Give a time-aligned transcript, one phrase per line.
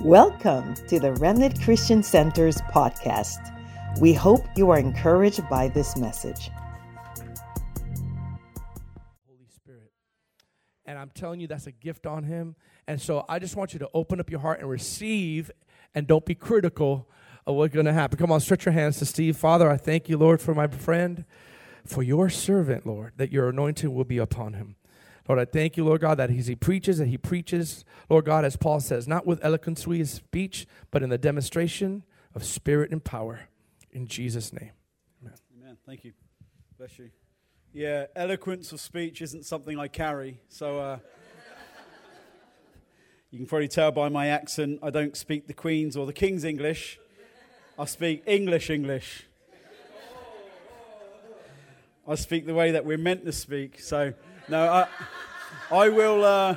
[0.00, 3.54] Welcome to the Remnant Christian Center's podcast.
[4.00, 6.50] We hope you are encouraged by this message.
[9.28, 9.92] Holy Spirit.
[10.86, 12.56] And I'm telling you, that's a gift on him.
[12.88, 15.50] And so I just want you to open up your heart and receive
[15.94, 17.06] and don't be critical
[17.46, 18.18] of what's going to happen.
[18.18, 19.36] Come on, stretch your hands to Steve.
[19.36, 21.26] Father, I thank you, Lord, for my friend,
[21.84, 24.76] for your servant, Lord, that your anointing will be upon him.
[25.28, 28.44] Lord, I thank you, Lord God, that as he preaches, that he preaches, Lord God,
[28.44, 32.02] as Paul says, not with eloquence of speech, but in the demonstration
[32.34, 33.48] of spirit and power.
[33.92, 34.72] In Jesus' name.
[35.22, 35.34] Amen.
[35.60, 35.76] Amen.
[35.86, 36.12] Thank you.
[36.76, 37.10] Bless you.
[37.72, 40.40] Yeah, eloquence of speech isn't something I carry.
[40.48, 40.98] So uh,
[43.30, 46.42] you can probably tell by my accent, I don't speak the Queen's or the King's
[46.42, 46.98] English.
[47.78, 49.24] I speak English English.
[52.08, 53.78] I speak the way that we're meant to speak.
[53.80, 54.14] So.
[54.48, 54.88] No, I,
[55.70, 56.24] I will.
[56.24, 56.56] Uh,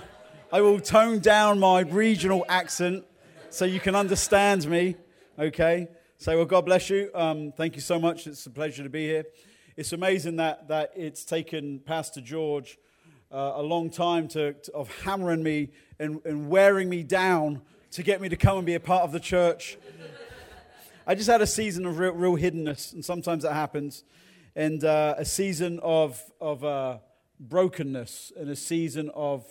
[0.51, 3.03] I will tone down my regional accent
[3.49, 4.95] so you can understand me.
[5.37, 5.89] Okay.
[6.17, 7.11] So, well, God bless you.
[7.13, 8.25] Um, thank you so much.
[8.25, 9.25] It's a pleasure to be here.
[9.77, 12.79] It's amazing that that it's taken Pastor George
[13.31, 18.01] uh, a long time to, to, of hammering me and, and wearing me down to
[18.01, 19.77] get me to come and be a part of the church.
[21.05, 24.03] I just had a season of real, real hiddenness, and sometimes that happens,
[24.55, 26.63] and uh, a season of of.
[26.63, 26.97] Uh,
[27.39, 29.45] brokenness and a season of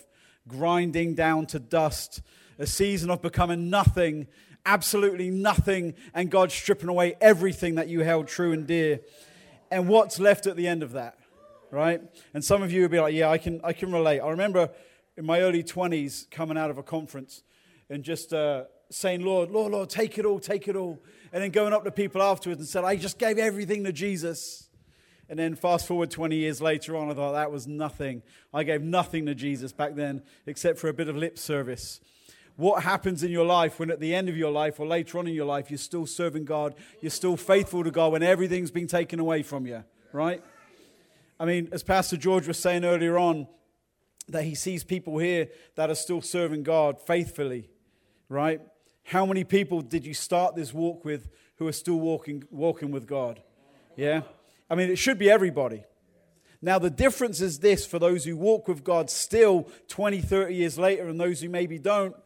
[0.48, 2.22] grinding down to dust,
[2.58, 4.26] a season of becoming nothing,
[4.66, 9.00] absolutely nothing, and God stripping away everything that you held true and dear.
[9.70, 11.18] And what's left at the end of that,
[11.70, 12.00] right?
[12.32, 14.20] And some of you would be like, yeah, I can, I can relate.
[14.20, 14.70] I remember
[15.16, 17.42] in my early 20s coming out of a conference
[17.88, 21.02] and just uh, saying, Lord, Lord, Lord, take it all, take it all.
[21.32, 24.63] And then going up to people afterwards and said, I just gave everything to Jesus.
[25.28, 28.22] And then fast forward 20 years later on, I thought that was nothing.
[28.52, 32.00] I gave nothing to Jesus back then except for a bit of lip service.
[32.56, 35.26] What happens in your life when at the end of your life or later on
[35.26, 38.86] in your life you're still serving God, you're still faithful to God when everything's been
[38.86, 40.42] taken away from you, right?
[41.40, 43.48] I mean, as Pastor George was saying earlier on,
[44.28, 47.68] that he sees people here that are still serving God faithfully,
[48.28, 48.60] right?
[49.04, 53.06] How many people did you start this walk with who are still walking, walking with
[53.06, 53.42] God?
[53.96, 54.22] Yeah?
[54.70, 55.84] I mean, it should be everybody.
[56.62, 60.78] Now, the difference is this for those who walk with God still 20, 30 years
[60.78, 62.16] later, and those who maybe don't.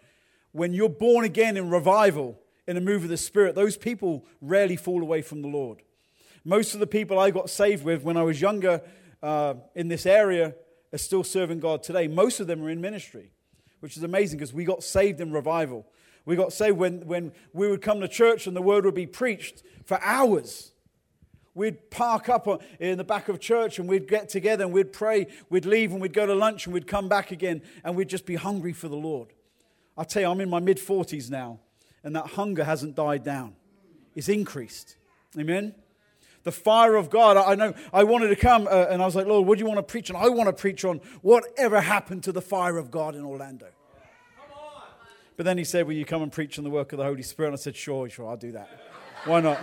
[0.52, 2.38] When you're born again in revival,
[2.68, 5.82] in a move of the Spirit, those people rarely fall away from the Lord.
[6.44, 8.82] Most of the people I got saved with when I was younger
[9.22, 10.54] uh, in this area
[10.92, 12.08] are still serving God today.
[12.08, 13.32] Most of them are in ministry,
[13.80, 15.86] which is amazing because we got saved in revival.
[16.26, 19.06] We got saved when, when we would come to church and the word would be
[19.06, 20.72] preached for hours.
[21.58, 25.26] We'd park up in the back of church and we'd get together and we'd pray.
[25.50, 28.26] We'd leave and we'd go to lunch and we'd come back again and we'd just
[28.26, 29.32] be hungry for the Lord.
[29.96, 31.58] I tell you, I'm in my mid 40s now
[32.04, 33.56] and that hunger hasn't died down,
[34.14, 34.98] it's increased.
[35.36, 35.74] Amen?
[36.44, 37.36] The fire of God.
[37.36, 39.68] I know I wanted to come uh, and I was like, Lord, what do you
[39.68, 40.16] want to preach on?
[40.16, 43.66] I want to preach on whatever happened to the fire of God in Orlando.
[45.36, 47.22] But then he said, Will you come and preach on the work of the Holy
[47.22, 47.48] Spirit?
[47.48, 48.68] And I said, Sure, sure, I'll do that.
[49.24, 49.58] Why not?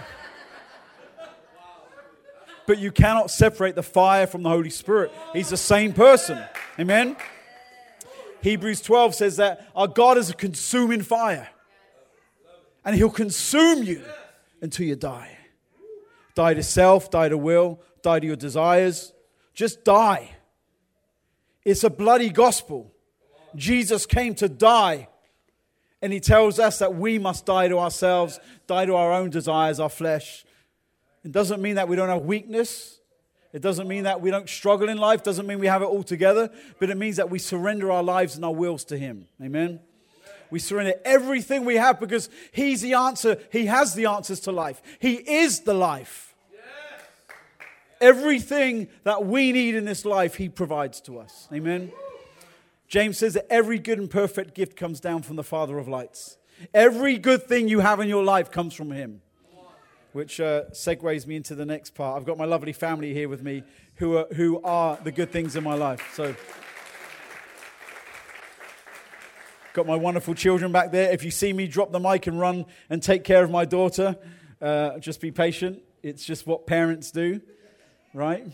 [2.68, 5.12] But you cannot separate the fire from the Holy Spirit.
[5.34, 6.44] He's the same person.
[6.80, 7.16] Amen?
[8.42, 11.50] Hebrews 12 says that our God is a consuming fire,
[12.84, 14.03] and He'll consume you
[14.62, 15.38] until you die.
[16.36, 19.14] Die to self, die to will, die to your desires.
[19.53, 20.32] Just die.
[21.64, 22.92] It's a bloody gospel.
[23.56, 25.08] Jesus came to die.
[26.02, 29.80] And he tells us that we must die to ourselves, die to our own desires,
[29.80, 30.46] our flesh,
[31.25, 33.00] it doesn't mean that we don't have weakness.
[33.52, 35.22] It doesn't mean that we don't struggle in life.
[35.22, 36.52] It doesn't mean we have it all together.
[36.80, 39.25] But it means that we surrender our lives and our wills to Him.
[39.41, 39.80] Amen.
[40.52, 43.40] We surrender everything we have because He's the answer.
[43.52, 44.84] He has the answers to life.
[45.00, 46.35] He is the life.
[48.00, 51.47] Everything that we need in this life, He provides to us.
[51.52, 51.91] Amen.
[52.88, 56.38] James says that every good and perfect gift comes down from the Father of lights.
[56.72, 59.22] Every good thing you have in your life comes from Him
[60.16, 62.16] which uh, segues me into the next part.
[62.16, 63.64] I've got my lovely family here with me
[63.96, 66.14] who are, who are the good things in my life.
[66.14, 66.34] So,
[69.73, 71.12] got my wonderful children back there.
[71.12, 74.16] If you see me drop the mic and run and take care of my daughter,
[74.62, 75.82] uh, just be patient.
[76.02, 77.41] It's just what parents do,
[78.14, 78.47] right?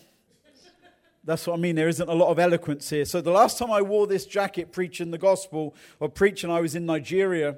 [1.23, 1.75] That's what I mean.
[1.75, 3.05] There isn't a lot of eloquence here.
[3.05, 6.73] So, the last time I wore this jacket preaching the gospel or preaching, I was
[6.73, 7.57] in Nigeria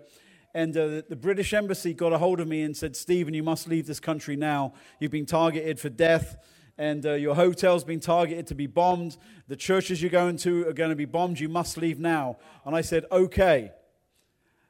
[0.53, 3.67] and uh, the British embassy got a hold of me and said, Stephen, you must
[3.67, 4.73] leave this country now.
[4.99, 6.37] You've been targeted for death,
[6.77, 9.17] and uh, your hotel's been targeted to be bombed.
[9.47, 11.39] The churches you're going to are going to be bombed.
[11.39, 12.37] You must leave now.
[12.65, 13.71] And I said, okay.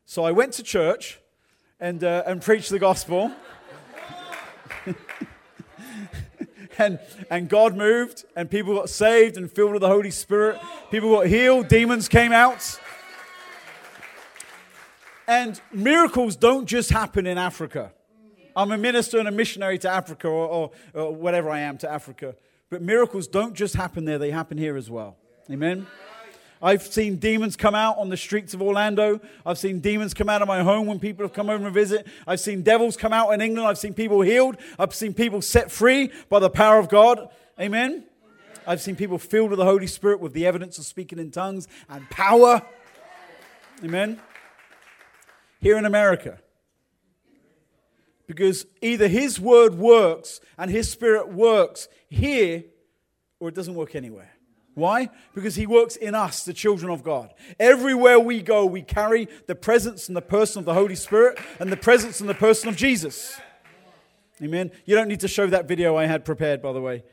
[0.06, 1.20] So I went to church
[1.82, 3.34] and, uh, and preached the gospel.
[6.78, 10.62] and, and God moved, and people got saved and filled with the Holy Spirit.
[10.92, 12.80] People got healed, demons came out.
[15.28, 17.94] And miracles don't just happen in Africa.
[18.56, 21.92] I'm a minister and a missionary to Africa, or, or, or whatever I am to
[21.92, 22.36] Africa.
[22.70, 25.18] But miracles don't just happen there, they happen here as well.
[25.50, 25.88] Amen?
[26.62, 29.20] I've seen demons come out on the streets of Orlando.
[29.46, 32.08] I've seen demons come out of my home when people have come over and visit.
[32.26, 33.68] I've seen devils come out in England.
[33.68, 34.56] I've seen people healed.
[34.80, 37.28] I've seen people set free by the power of God.
[37.60, 38.06] Amen.
[38.66, 41.68] I've seen people filled with the Holy Spirit with the evidence of speaking in tongues
[41.90, 42.62] and power.
[43.84, 44.22] Amen.
[45.64, 46.40] Here in America.
[48.28, 52.66] Because either His word works and His Spirit works here,
[53.40, 54.32] or it doesn't work anywhere.
[54.76, 55.10] Why?
[55.36, 57.34] Because he works in us, the children of God.
[57.60, 61.72] Everywhere we go, we carry the presence and the person of the Holy Spirit and
[61.72, 63.40] the presence and the person of Jesus.
[64.42, 64.72] Amen.
[64.86, 67.04] You don't need to show that video I had prepared, by the way.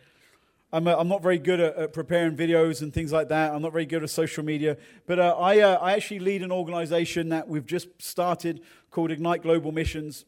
[0.72, 3.52] I'm, uh, I'm not very good at, at, preparing videos and things like that.
[3.52, 4.76] I'm not very good at social media.
[5.06, 9.42] But uh, I, uh, I actually lead an organization that we've just started called Ignite
[9.42, 10.24] Global Missions.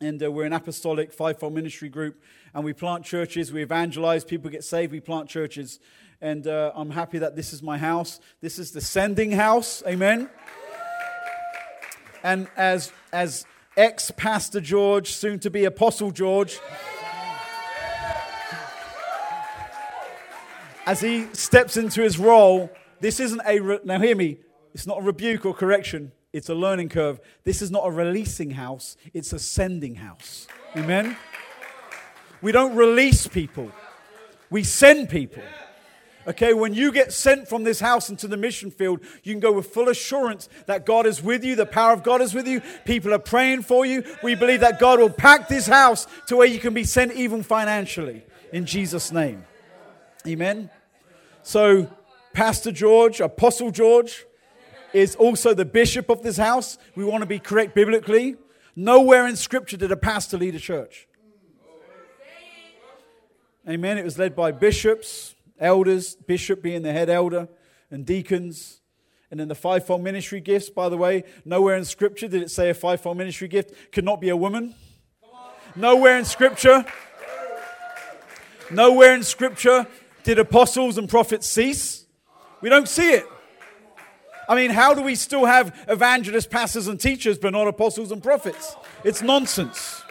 [0.00, 2.22] And uh, we're an apostolic fivefold ministry group.
[2.54, 5.80] And we plant churches, we evangelize, people get saved, we plant churches
[6.20, 8.20] and uh, I'm happy that this is my house.
[8.40, 9.82] This is the sending house.
[9.86, 10.28] Amen.
[12.22, 13.46] And as as
[13.76, 16.58] ex Pastor George, soon to be Apostle George,
[20.88, 22.70] as he steps into his role,
[23.00, 24.38] this isn't a re- now hear me.
[24.72, 26.12] It's not a rebuke or correction.
[26.32, 27.20] It's a learning curve.
[27.44, 28.96] This is not a releasing house.
[29.12, 30.46] It's a sending house.
[30.74, 31.14] Amen.
[32.40, 33.70] We don't release people.
[34.48, 35.42] We send people.
[36.26, 39.52] Okay, when you get sent from this house into the mission field, you can go
[39.52, 42.62] with full assurance that God is with you, the power of God is with you,
[42.86, 44.04] people are praying for you.
[44.22, 47.42] We believe that God will pack this house to where you can be sent even
[47.42, 49.44] financially in Jesus' name.
[50.26, 50.70] Amen.
[51.48, 51.88] So,
[52.34, 54.26] Pastor George, Apostle George,
[54.92, 56.76] is also the bishop of this house.
[56.94, 58.36] We want to be correct biblically.
[58.76, 61.08] Nowhere in Scripture did a pastor lead a church.
[63.66, 63.96] Amen.
[63.96, 67.48] It was led by bishops, elders, bishop being the head elder,
[67.90, 68.82] and deacons.
[69.30, 72.68] And then the fivefold ministry gifts, by the way, nowhere in Scripture did it say
[72.68, 74.74] a fivefold ministry gift could not be a woman.
[75.74, 76.84] Nowhere in Scripture.
[78.70, 79.86] Nowhere in Scripture
[80.28, 82.04] did apostles and prophets cease.
[82.60, 83.26] We don't see it.
[84.46, 88.22] I mean, how do we still have evangelists, pastors, and teachers, but not apostles and
[88.22, 88.76] prophets?
[89.04, 90.02] It's nonsense.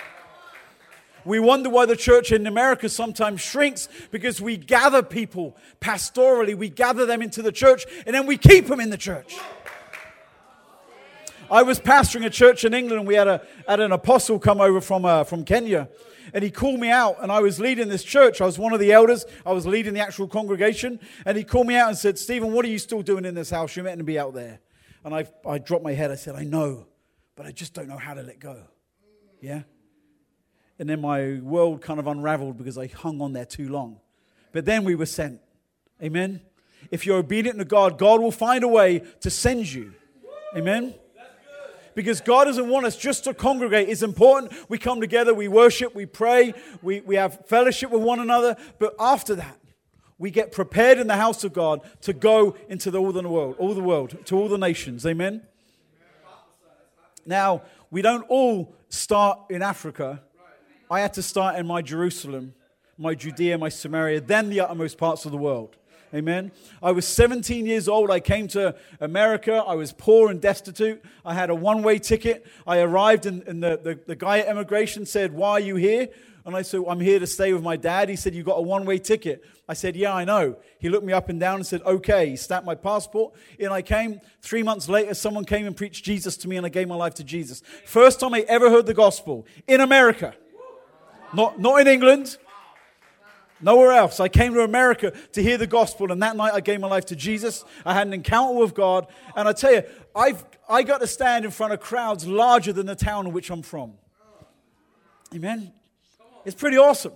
[1.24, 6.70] We wonder why the church in America sometimes shrinks because we gather people pastorally, we
[6.70, 9.36] gather them into the church, and then we keep them in the church.
[11.52, 14.62] I was pastoring a church in England, and we had, a, had an apostle come
[14.62, 15.90] over from, uh, from Kenya,
[16.34, 18.42] and he called me out, and I was leading this church.
[18.42, 21.68] I was one of the elders, I was leading the actual congregation, and he called
[21.68, 23.76] me out and said, Stephen, what are you still doing in this house?
[23.76, 24.60] You're meant to be out there.
[25.04, 26.12] And I, I dropped my head.
[26.12, 26.88] I said, I know,
[27.36, 28.64] but I just don't know how to let go.
[29.42, 29.64] Yeah?
[30.80, 34.00] And then my world kind of unraveled because I hung on there too long.
[34.52, 35.42] But then we were sent.
[36.02, 36.42] Amen.
[36.92, 39.94] If you're obedient to God, God will find a way to send you.
[40.56, 40.94] Amen.
[41.98, 43.90] Because God doesn't want us just to congregate.
[43.90, 44.54] It's important.
[44.70, 48.56] We come together, we worship, we pray, we, we have fellowship with one another.
[48.78, 49.58] But after that,
[50.20, 53.56] we get prepared in the house of God to go into the, all the world,
[53.58, 55.08] all the world, to all the nations.
[55.08, 55.42] Amen.
[57.26, 60.22] Now, we don't all start in Africa
[60.90, 62.54] I had to start in my Jerusalem,
[62.98, 65.76] my Judea, my Samaria, then the uttermost parts of the world.
[66.14, 66.54] Amen.
[66.82, 68.10] I was 17 years old.
[68.10, 69.56] I came to America.
[69.56, 71.04] I was poor and destitute.
[71.26, 72.46] I had a one way ticket.
[72.66, 76.08] I arrived, and, and the, the, the, guy at immigration said, Why are you here?
[76.46, 78.08] And I said, I'm here to stay with my dad.
[78.08, 79.44] He said, You got a one way ticket.
[79.68, 80.56] I said, Yeah, I know.
[80.80, 82.30] He looked me up and down and said, Okay.
[82.30, 83.34] He stamped my passport.
[83.60, 84.22] And I came.
[84.42, 87.16] Three months later, someone came and preached Jesus to me, and I gave my life
[87.16, 87.62] to Jesus.
[87.86, 90.34] First time I ever heard the gospel in America.
[91.34, 92.38] Not, not in England,
[93.62, 94.20] nowhere else.
[94.20, 97.06] I came to America to hear the gospel, and that night I gave my life
[97.08, 97.64] to Jesus.
[97.86, 99.84] I had an encounter with God, and I tell you,
[100.16, 103.50] I've, I got to stand in front of crowds larger than the town in which
[103.50, 103.94] I'm from.
[105.34, 105.74] Amen?
[106.46, 107.14] It's pretty awesome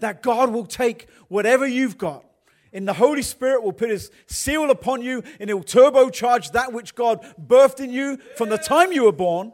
[0.00, 2.24] that God will take whatever you've got
[2.72, 6.94] and the Holy Spirit will put his seal upon you and he'll turbocharge that which
[6.94, 9.52] God birthed in you from the time you were born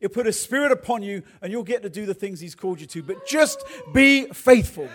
[0.00, 2.80] He'll put a spirit upon you and you'll get to do the things He's called
[2.80, 3.02] you to.
[3.02, 4.88] But just be faithful.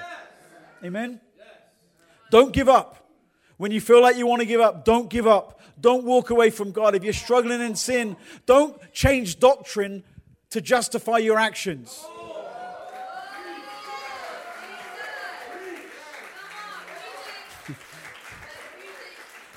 [0.83, 1.19] Amen?
[2.31, 3.09] Don't give up.
[3.57, 5.59] When you feel like you want to give up, don't give up.
[5.79, 6.95] Don't walk away from God.
[6.95, 10.03] If you're struggling in sin, don't change doctrine
[10.51, 12.03] to justify your actions.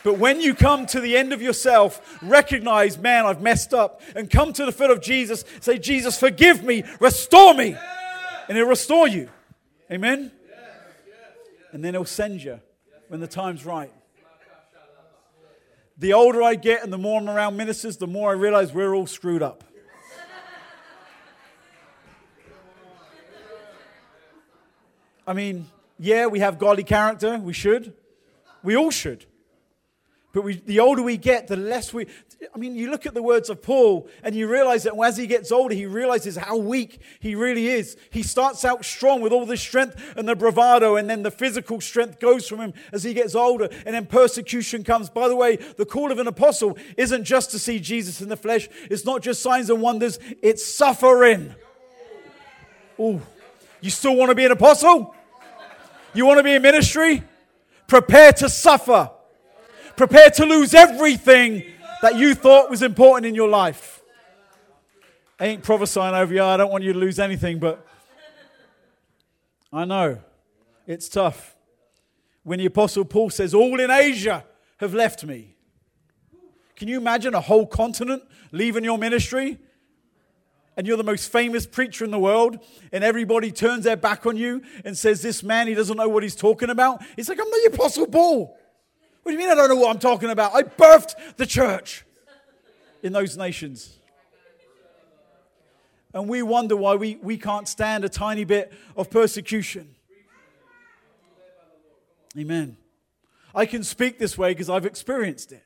[0.02, 4.28] But when you come to the end of yourself, recognize, man, I've messed up, and
[4.28, 7.75] come to the foot of Jesus, say, Jesus, forgive me, restore me,
[8.47, 9.31] and He'll restore you.
[9.90, 10.31] Amen?
[11.75, 12.61] And then He'll send you
[13.09, 13.93] when the time's right.
[15.99, 18.95] The older I get and the more I'm around ministers, the more I realize we're
[18.95, 19.64] all screwed up.
[25.26, 25.66] I mean,
[25.99, 27.38] yeah, we have godly character.
[27.38, 27.93] We should.
[28.62, 29.26] We all should.
[30.33, 32.07] But we, the older we get, the less we.
[32.52, 35.26] I mean, you look at the words of Paul and you realize that as he
[35.26, 37.96] gets older, he realizes how weak he really is.
[38.10, 41.80] He starts out strong with all the strength and the bravado, and then the physical
[41.80, 45.08] strength goes from him as he gets older, and then persecution comes.
[45.10, 48.36] By the way, the call of an apostle isn't just to see Jesus in the
[48.36, 51.54] flesh, it's not just signs and wonders, it's suffering.
[52.98, 53.20] Oh,
[53.80, 55.14] you still want to be an apostle?
[56.14, 57.22] You want to be in ministry?
[57.86, 59.10] Prepare to suffer.
[59.96, 61.74] Prepare to lose everything
[62.04, 64.02] that you thought was important in your life.
[65.40, 66.44] I ain't prophesying over you.
[66.44, 67.82] I don't want you to lose anything, but
[69.73, 70.18] I know
[70.87, 71.56] it's tough.
[72.42, 74.44] When the Apostle Paul says, All in Asia
[74.80, 75.56] have left me.
[76.76, 79.56] Can you imagine a whole continent leaving your ministry?
[80.76, 82.58] And you're the most famous preacher in the world,
[82.92, 86.23] and everybody turns their back on you and says, This man, he doesn't know what
[86.23, 87.02] he's talking about.
[87.16, 88.58] He's like, I'm the Apostle Paul.
[89.25, 90.54] What do you mean I don't know what I'm talking about?
[90.54, 92.04] I birthed the church
[93.02, 93.97] in those nations.
[96.12, 99.95] And we wonder why we, we can't stand a tiny bit of persecution.
[102.38, 102.76] Amen.
[103.54, 105.64] I can speak this way because I've experienced it.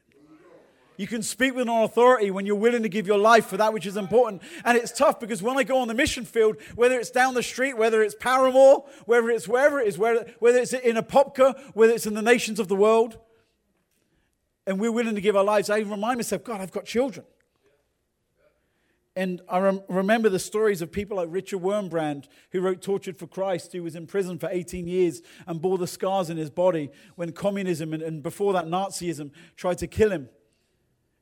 [0.96, 3.72] You can speak with an authority when you're willing to give your life for that
[3.72, 4.42] which is important.
[4.64, 7.42] And it's tough because when I go on the mission field, whether it's down the
[7.42, 11.92] street, whether it's Parramore, whether it's wherever it is, whether, whether it's in Apopka, whether
[11.92, 13.18] it's in the nations of the world,
[14.68, 17.24] and we're willing to give our lives, I remind myself, God, I've got children.
[19.16, 23.26] And I rem- remember the stories of people like Richard Wurmbrand, who wrote Tortured for
[23.26, 26.90] Christ, who was in prison for 18 years and bore the scars in his body
[27.16, 30.28] when communism and, and before that Nazism tried to kill him.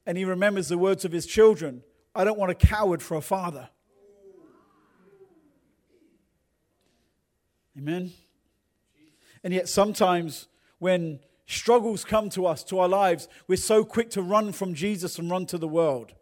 [0.06, 1.82] And he remembers the words of his children
[2.16, 3.68] I don't want a coward for a father.
[7.78, 8.10] Amen.
[9.44, 10.48] And yet, sometimes
[10.80, 15.18] when struggles come to us, to our lives, we're so quick to run from Jesus
[15.18, 16.12] and run to the world.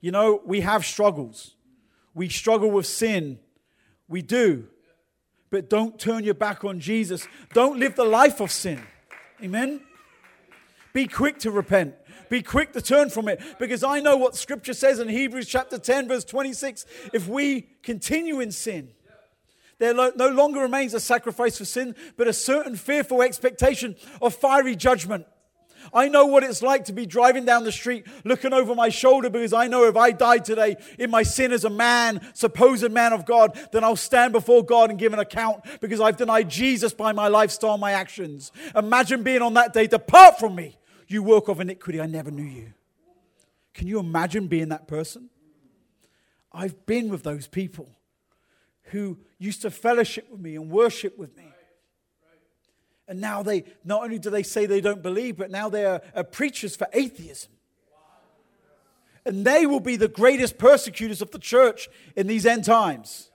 [0.00, 1.56] You know, we have struggles.
[2.14, 3.38] We struggle with sin.
[4.06, 4.68] We do.
[5.50, 7.26] But don't turn your back on Jesus.
[7.52, 8.82] Don't live the life of sin.
[9.42, 9.80] Amen?
[10.92, 11.94] Be quick to repent.
[12.28, 15.78] Be quick to turn from it because I know what scripture says in Hebrews chapter
[15.78, 16.86] 10, verse 26.
[17.12, 18.90] If we continue in sin,
[19.78, 24.76] there no longer remains a sacrifice for sin, but a certain fearful expectation of fiery
[24.76, 25.26] judgment.
[25.92, 29.28] I know what it's like to be driving down the street looking over my shoulder
[29.28, 33.12] because I know if I die today in my sin as a man, supposed man
[33.12, 36.94] of God, then I'll stand before God and give an account because I've denied Jesus
[36.94, 38.52] by my lifestyle, my actions.
[38.74, 42.44] Imagine being on that day, depart from me, you work of iniquity, I never knew
[42.44, 42.72] you.
[43.74, 45.28] Can you imagine being that person?
[46.52, 47.90] I've been with those people
[48.84, 51.44] who used to fellowship with me and worship with me.
[53.06, 56.00] And now they, not only do they say they don't believe, but now they are,
[56.14, 57.50] are preachers for atheism.
[59.26, 63.30] And they will be the greatest persecutors of the church in these end times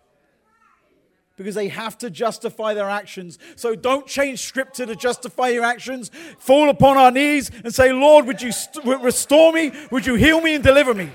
[1.36, 3.40] because they have to justify their actions.
[3.56, 6.12] So don't change scripture to justify your actions.
[6.38, 9.72] Fall upon our knees and say, Lord, would you st- restore me?
[9.90, 11.10] Would you heal me and deliver me?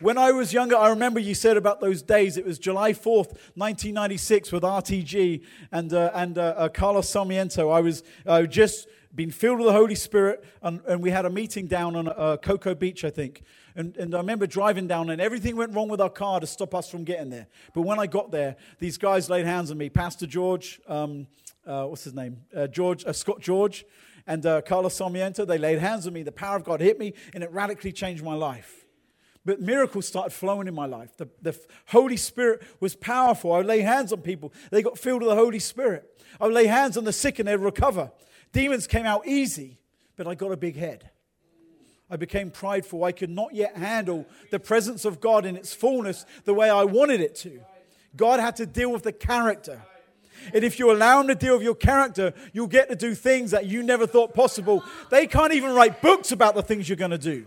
[0.00, 2.38] When I was younger, I remember you said about those days.
[2.38, 5.42] It was July 4th, 1996, with RTG
[5.72, 7.68] and, uh, and uh, uh, Carlos Sarmiento.
[7.68, 11.30] I was uh, just been filled with the Holy Spirit, and, and we had a
[11.30, 13.42] meeting down on uh, Cocoa Beach, I think.
[13.76, 16.74] And, and I remember driving down, and everything went wrong with our car to stop
[16.74, 17.46] us from getting there.
[17.74, 19.90] But when I got there, these guys laid hands on me.
[19.90, 21.26] Pastor George, um,
[21.66, 22.38] uh, what's his name?
[22.70, 23.84] George, Scott George,
[24.26, 26.22] and Carlos Sarmiento, they laid hands on me.
[26.22, 28.79] The power of God hit me, and it radically changed my life.
[29.44, 31.16] But miracles started flowing in my life.
[31.16, 33.52] The, the Holy Spirit was powerful.
[33.52, 36.06] I would lay hands on people, they got filled with the Holy Spirit.
[36.40, 38.12] I would lay hands on the sick and they'd recover.
[38.52, 39.78] Demons came out easy,
[40.16, 41.10] but I got a big head.
[42.10, 43.04] I became prideful.
[43.04, 46.84] I could not yet handle the presence of God in its fullness the way I
[46.84, 47.60] wanted it to.
[48.16, 49.82] God had to deal with the character.
[50.52, 53.52] And if you allow Him to deal with your character, you'll get to do things
[53.52, 54.82] that you never thought possible.
[55.10, 57.46] They can't even write books about the things you're going to do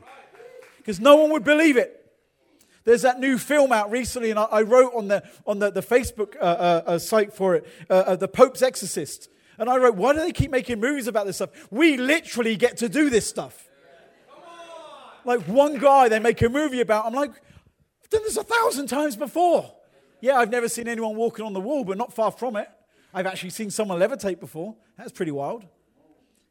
[0.83, 1.99] because no one would believe it.
[2.83, 5.81] There's that new film out recently, and I, I wrote on the, on the, the
[5.81, 9.29] Facebook uh, uh, uh, site for it, uh, uh, The Pope's Exorcist.
[9.57, 11.51] And I wrote, why do they keep making movies about this stuff?
[11.71, 13.69] We literally get to do this stuff.
[15.23, 18.87] Like one guy they make a movie about, I'm like, I've done this a thousand
[18.87, 19.73] times before.
[20.19, 22.67] Yeah, I've never seen anyone walking on the wall, but not far from it.
[23.13, 24.75] I've actually seen someone levitate before.
[24.97, 25.65] That's pretty wild.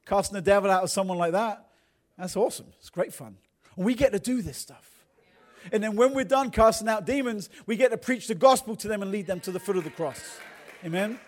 [0.07, 1.67] Casting the devil out of someone like that,
[2.17, 2.67] that's awesome.
[2.79, 3.37] It's great fun.
[3.77, 4.89] We get to do this stuff.
[5.71, 8.89] And then when we're done casting out demons, we get to preach the gospel to
[8.89, 10.39] them and lead them to the foot of the cross.
[10.85, 11.19] Amen.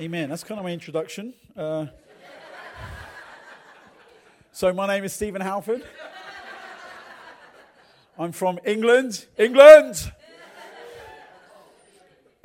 [0.00, 0.30] Amen.
[0.30, 1.34] That's kind of my introduction.
[1.56, 1.86] Uh,
[4.52, 5.84] so, my name is Stephen Halford.
[8.18, 9.26] I'm from England.
[9.36, 10.12] England!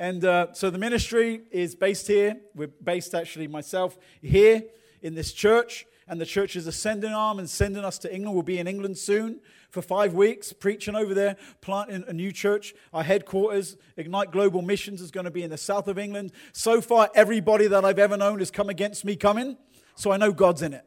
[0.00, 2.36] And uh, so the ministry is based here.
[2.54, 4.64] We're based actually myself here
[5.02, 5.86] in this church.
[6.10, 8.34] And the church is ascending arm and sending us to England.
[8.34, 9.38] We'll be in England soon
[9.70, 12.74] for five weeks, preaching over there, planting a new church.
[12.92, 16.32] Our headquarters, Ignite Global Missions, is going to be in the south of England.
[16.52, 19.56] So far, everybody that I've ever known has come against me coming,
[19.94, 20.84] so I know God's in it.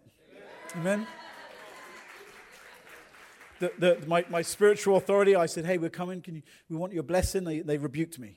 [0.75, 1.07] Amen.
[3.61, 6.21] The, the, my, my spiritual authority, I said, hey, we're coming.
[6.21, 7.45] Can you, we want your blessing.
[7.45, 8.35] They, they rebuked me.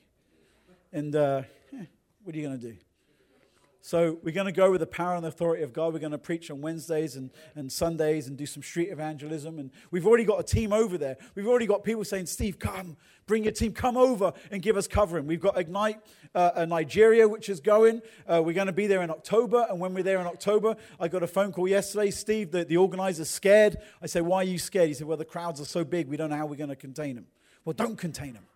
[0.93, 1.41] And uh,
[2.23, 2.77] what are you going to do?
[3.87, 5.93] So we're going to go with the power and the authority of God.
[5.93, 9.59] We're going to preach on Wednesdays and, and Sundays and do some street evangelism.
[9.59, 11.15] And we've already got a team over there.
[11.35, 14.89] We've already got people saying, Steve, come, bring your team, come over and give us
[14.89, 15.25] covering.
[15.25, 16.01] We've got Ignite
[16.35, 18.01] uh, Nigeria, which is going.
[18.27, 19.65] Uh, we're going to be there in October.
[19.69, 22.11] And when we're there in October, I got a phone call yesterday.
[22.11, 23.77] Steve, the, the organizer's scared.
[24.01, 24.89] I said, why are you scared?
[24.89, 26.75] He said, well, the crowds are so big, we don't know how we're going to
[26.75, 27.27] contain them.
[27.63, 28.47] Well, don't contain them.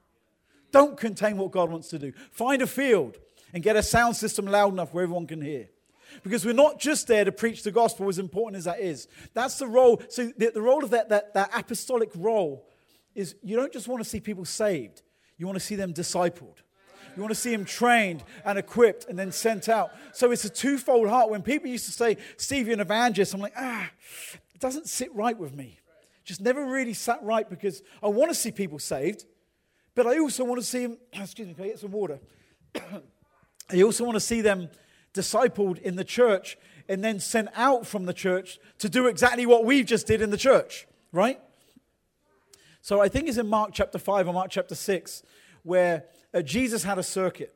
[0.73, 2.11] Don't contain what God wants to do.
[2.31, 3.17] Find a field
[3.53, 5.69] and get a sound system loud enough where everyone can hear.
[6.23, 9.07] Because we're not just there to preach the gospel, as important as that is.
[9.33, 10.01] That's the role.
[10.09, 12.65] So, the, the role of that, that, that apostolic role
[13.15, 15.01] is you don't just want to see people saved,
[15.37, 16.57] you want to see them discipled.
[17.15, 19.91] You want to see them trained and equipped and then sent out.
[20.13, 21.29] So it's a twofold heart.
[21.29, 23.89] When people used to say, Steve, you're an evangelist, I'm like, ah,
[24.55, 25.79] it doesn't sit right with me.
[26.23, 29.25] Just never really sat right because I want to see people saved,
[29.93, 32.19] but I also want to see them, excuse me, can I get some water?
[33.73, 34.69] You also want to see them
[35.13, 36.57] discipled in the church
[36.87, 40.29] and then sent out from the church to do exactly what we've just did in
[40.29, 41.39] the church, right?
[42.81, 45.23] So I think it's in Mark chapter 5 or Mark chapter 6
[45.63, 47.53] where uh, Jesus had a circuit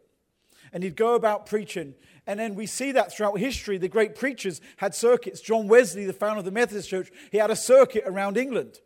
[0.71, 1.95] and he'd go about preaching.
[2.28, 3.78] And then we see that throughout history.
[3.78, 5.41] The great preachers had circuits.
[5.41, 8.80] John Wesley, the founder of the Methodist Church, he had a circuit around England.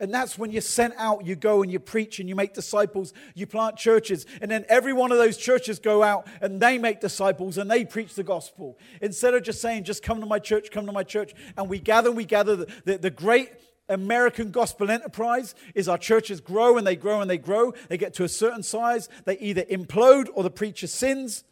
[0.00, 3.12] And that's when you're sent out, you go and you preach and you make disciples,
[3.34, 4.26] you plant churches.
[4.40, 7.84] And then every one of those churches go out and they make disciples and they
[7.84, 8.78] preach the gospel.
[9.02, 11.34] Instead of just saying, just come to my church, come to my church.
[11.56, 12.56] And we gather we gather.
[12.56, 13.50] The, the, the great
[13.88, 17.72] American gospel enterprise is our churches grow and they grow and they grow.
[17.88, 21.42] They get to a certain size, they either implode or the preacher sins.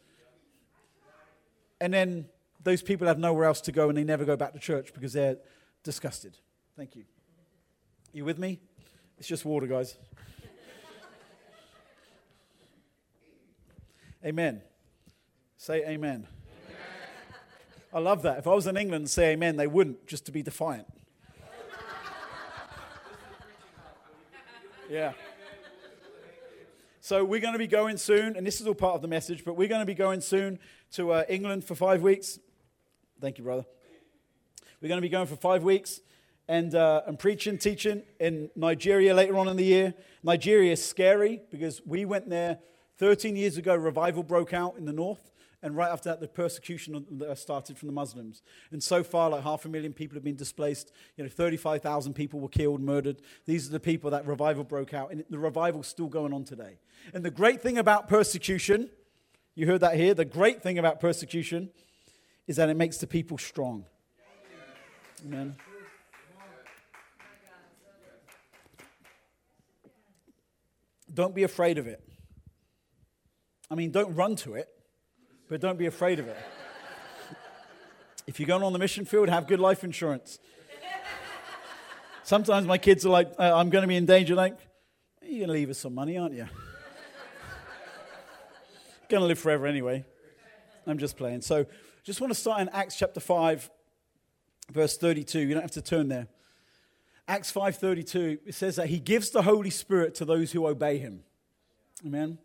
[1.80, 2.26] And then
[2.62, 5.12] those people have nowhere else to go and they never go back to church because
[5.12, 5.38] they're
[5.82, 6.38] disgusted.
[6.76, 7.04] Thank you.
[8.16, 8.58] You with me?
[9.18, 9.94] It's just water, guys.
[14.24, 14.62] amen.
[15.58, 15.90] Say amen.
[15.90, 16.26] amen.
[17.92, 18.38] I love that.
[18.38, 20.86] If I was in England say amen, they wouldn't, just to be defiant.
[24.88, 25.12] yeah.
[27.02, 29.44] So we're going to be going soon, and this is all part of the message,
[29.44, 30.58] but we're going to be going soon
[30.92, 32.38] to uh, England for five weeks.
[33.20, 33.66] Thank you, brother.
[34.80, 36.00] We're going to be going for five weeks
[36.48, 39.94] and, uh, and preaching, teaching in Nigeria later on in the year.
[40.22, 42.58] Nigeria is scary because we went there
[42.98, 45.30] 13 years ago, revival broke out in the north.
[45.62, 47.04] And right after that, the persecution
[47.34, 48.42] started from the Muslims.
[48.70, 50.92] And so far, like half a million people have been displaced.
[51.16, 53.20] You know, 35,000 people were killed, murdered.
[53.46, 55.10] These are the people that revival broke out.
[55.10, 56.78] And the revival's still going on today.
[57.12, 58.90] And the great thing about persecution,
[59.54, 61.70] you heard that here, the great thing about persecution
[62.46, 63.86] is that it makes the people strong.
[65.26, 65.56] Amen.
[71.16, 72.06] Don't be afraid of it.
[73.70, 74.68] I mean, don't run to it,
[75.48, 76.36] but don't be afraid of it.
[78.26, 80.38] if you're going on the mission field, have good life insurance.
[82.22, 84.34] Sometimes my kids are like, uh, I'm going to be in danger.
[84.34, 84.58] Like,
[85.22, 86.46] you're going to leave us some money, aren't you?
[89.08, 90.04] going to live forever anyway.
[90.86, 91.40] I'm just playing.
[91.40, 91.64] So,
[92.04, 93.70] just want to start in Acts chapter 5,
[94.70, 95.38] verse 32.
[95.38, 96.26] You don't have to turn there.
[97.28, 101.24] Acts 5:32 it says that he gives the Holy Spirit to those who obey him.
[102.04, 102.38] Amen.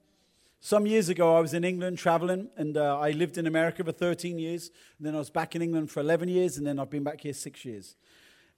[0.64, 3.92] Some years ago, I was in England traveling, and uh, I lived in America for
[3.92, 4.70] 13 years.
[4.98, 7.22] And then I was back in England for 11 years, and then I've been back
[7.22, 7.96] here six years.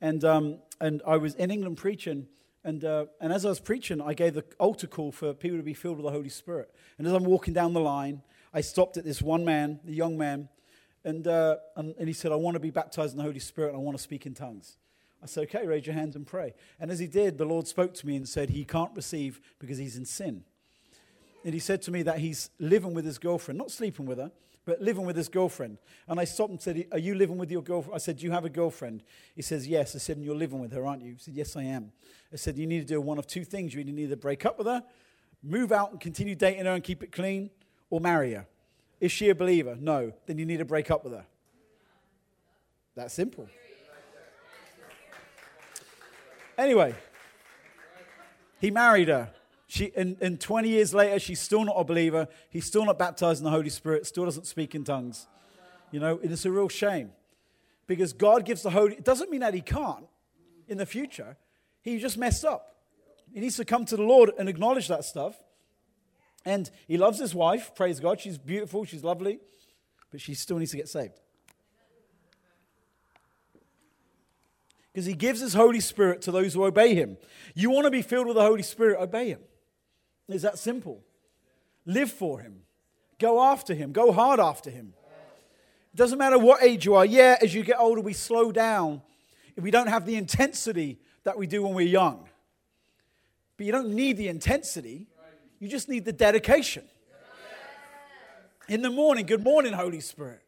[0.01, 2.27] And, um, and I was in England preaching,
[2.65, 5.63] and, uh, and as I was preaching, I gave the altar call for people to
[5.63, 6.73] be filled with the Holy Spirit.
[6.97, 8.21] And as I'm walking down the line,
[8.53, 10.49] I stopped at this one man, the young man,
[11.05, 13.69] and, uh, and, and he said, I want to be baptized in the Holy Spirit,
[13.69, 14.77] and I want to speak in tongues.
[15.23, 16.53] I said, okay, raise your hands and pray.
[16.79, 19.77] And as he did, the Lord spoke to me and said, he can't receive because
[19.77, 20.43] he's in sin
[21.43, 24.31] and he said to me that he's living with his girlfriend, not sleeping with her,
[24.65, 25.77] but living with his girlfriend.
[26.07, 27.95] And I stopped and said, Are you living with your girlfriend?
[27.95, 29.03] I said, Do you have a girlfriend?
[29.35, 29.93] He says, Yes.
[29.95, 31.13] I said, And you're living with her, aren't you?
[31.13, 31.91] He said, Yes, I am.
[32.31, 33.73] I said, You need to do one of two things.
[33.73, 34.83] You need to either break up with her,
[35.41, 37.49] move out and continue dating her and keep it clean,
[37.89, 38.47] or marry her.
[39.01, 39.75] Is she a believer?
[39.77, 40.13] No.
[40.27, 41.25] Then you need to break up with her.
[42.95, 43.49] That's simple.
[46.57, 46.95] Anyway,
[48.59, 49.31] he married her.
[49.67, 52.27] She, and, and 20 years later, she's still not a believer.
[52.49, 55.27] He's still not baptized in the Holy Spirit, still doesn't speak in tongues.
[55.91, 57.11] You know, and it's a real shame.
[57.87, 60.05] Because God gives the Holy, it doesn't mean that He can't
[60.67, 61.37] in the future.
[61.81, 62.75] He just messed up.
[63.33, 65.35] He needs to come to the Lord and acknowledge that stuff.
[66.45, 68.19] And he loves his wife, praise God.
[68.19, 69.39] She's beautiful, she's lovely,
[70.11, 71.19] but she still needs to get saved.
[74.93, 77.17] Because he gives his Holy Spirit to those who obey him.
[77.55, 79.39] You want to be filled with the Holy Spirit, obey him.
[80.29, 81.03] It's that simple.
[81.85, 82.61] Live for Him.
[83.19, 83.91] Go after Him.
[83.91, 84.93] Go hard after Him.
[85.93, 87.05] It doesn't matter what age you are.
[87.05, 89.01] Yeah, as you get older, we slow down.
[89.55, 92.27] We don't have the intensity that we do when we're young.
[93.57, 95.07] But you don't need the intensity,
[95.59, 96.83] you just need the dedication.
[98.67, 100.41] In the morning, good morning, Holy Spirit.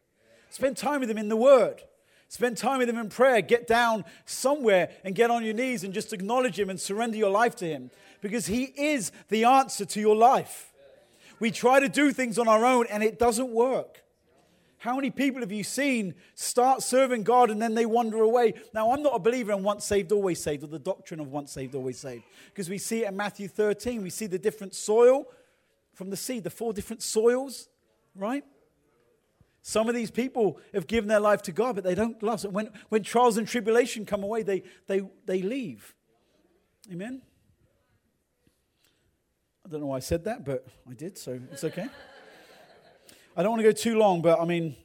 [0.50, 1.82] Spend time with Him in the Word.
[2.28, 3.42] Spend time with Him in prayer.
[3.42, 7.30] Get down somewhere and get on your knees and just acknowledge Him and surrender your
[7.30, 10.74] life to Him because He is the answer to your life.
[11.40, 14.02] We try to do things on our own and it doesn't work.
[14.78, 18.54] How many people have you seen start serving God and then they wander away?
[18.74, 21.52] Now, I'm not a believer in once saved, always saved, or the doctrine of once
[21.52, 24.04] saved, always saved, because we see it in Matthew 13.
[24.04, 25.26] We see the different soil
[25.96, 27.68] from the seed, the four different soils,
[28.14, 28.44] right?
[29.68, 32.46] Some of these people have given their life to God, but they don't last.
[32.46, 35.96] When, when trials and tribulation come away, they, they, they leave.
[36.92, 37.24] Amen?
[39.66, 41.88] I don't know why I said that, but I did, so it's okay.
[43.36, 44.76] I don't want to go too long, but I mean,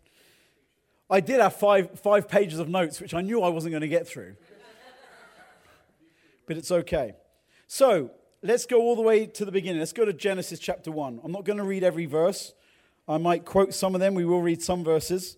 [1.11, 3.89] I did have five, five pages of notes, which I knew I wasn't going to
[3.89, 4.37] get through.
[6.47, 7.17] but it's okay.
[7.67, 8.13] So
[8.43, 9.81] let's go all the way to the beginning.
[9.81, 11.21] Let's go to Genesis chapter 1.
[11.23, 12.55] I'm not going to read every verse,
[13.11, 14.15] I might quote some of them.
[14.15, 15.37] We will read some verses.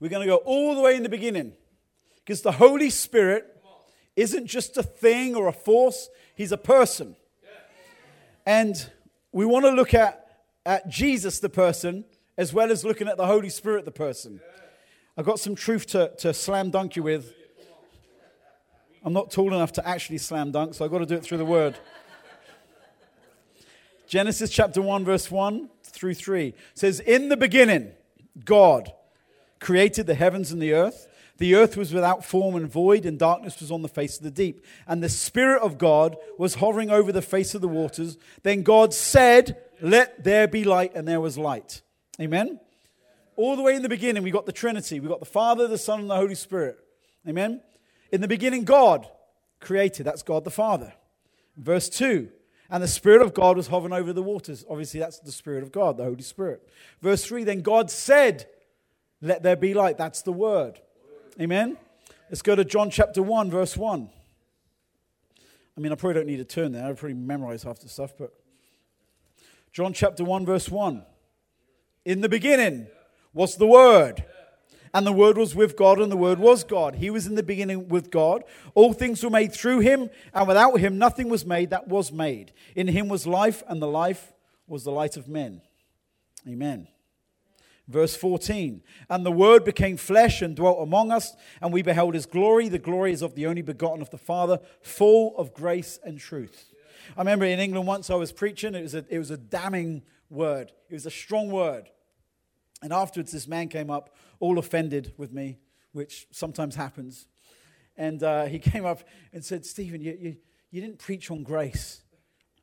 [0.00, 1.52] We're going to go all the way in the beginning
[2.16, 3.62] because the Holy Spirit
[4.16, 7.14] isn't just a thing or a force, He's a person.
[8.44, 8.90] And
[9.30, 10.26] we want to look at,
[10.66, 12.04] at Jesus, the person,
[12.36, 14.40] as well as looking at the Holy Spirit, the person.
[15.16, 17.32] I've got some truth to, to slam dunk you with.
[19.04, 21.38] I'm not tall enough to actually slam dunk, so I've got to do it through
[21.38, 21.76] the word.
[24.08, 27.92] Genesis chapter 1, verse 1 through 3 says, In the beginning,
[28.42, 28.90] God
[29.60, 31.06] created the heavens and the earth.
[31.36, 34.30] The earth was without form and void, and darkness was on the face of the
[34.30, 34.64] deep.
[34.86, 38.16] And the Spirit of God was hovering over the face of the waters.
[38.42, 41.82] Then God said, Let there be light, and there was light.
[42.18, 42.58] Amen?
[43.36, 45.00] All the way in the beginning, we got the Trinity.
[45.00, 46.78] We got the Father, the Son, and the Holy Spirit.
[47.28, 47.60] Amen?
[48.10, 49.06] In the beginning, God
[49.60, 50.04] created.
[50.04, 50.94] That's God the Father.
[51.58, 52.30] Verse 2
[52.70, 54.64] and the Spirit of God was hovering over the waters.
[54.68, 56.68] Obviously, that's the Spirit of God, the Holy Spirit.
[57.00, 58.46] Verse 3 Then God said,
[59.22, 59.96] Let there be light.
[59.96, 60.80] That's the Word.
[61.40, 61.78] Amen?
[62.28, 64.10] Let's go to John chapter 1, verse 1.
[65.76, 66.84] I mean, I probably don't need to turn there.
[66.84, 68.34] I probably memorize half the stuff, but
[69.72, 71.04] John chapter 1, verse 1.
[72.04, 72.88] In the beginning
[73.32, 74.24] was the Word,
[74.94, 76.96] and the Word was with God, and the Word was God.
[76.96, 78.44] He was in the beginning with God.
[78.74, 82.52] All things were made through him, and without him nothing was made that was made.
[82.74, 84.32] In him was life, and the life
[84.66, 85.62] was the light of men.
[86.46, 86.88] Amen.
[87.88, 92.26] Verse 14, and the Word became flesh and dwelt among us, and we beheld his
[92.26, 92.68] glory.
[92.68, 96.74] The glory is of the only begotten of the Father, full of grace and truth.
[97.16, 100.02] I remember in England once I was preaching, it was a, it was a damning
[100.28, 101.88] word, it was a strong word.
[102.82, 105.58] And afterwards, this man came up, all offended with me,
[105.92, 107.26] which sometimes happens.
[107.96, 110.36] And uh, he came up and said, Stephen, you, you,
[110.70, 112.02] you didn't preach on grace.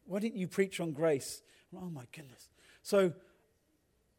[0.06, 1.42] Why didn't you preach on grace?
[1.76, 2.50] Oh, my goodness.
[2.84, 3.14] So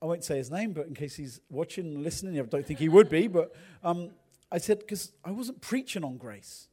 [0.03, 2.79] I won't say his name, but in case he's watching and listening, I don't think
[2.79, 4.11] he would be, but um,
[4.51, 6.69] I said, because I wasn't preaching on grace.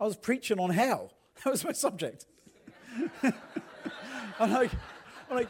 [0.00, 1.12] I was preaching on hell.
[1.44, 2.26] That was my subject.
[4.38, 4.70] I'm like,
[5.30, 5.48] I'm like,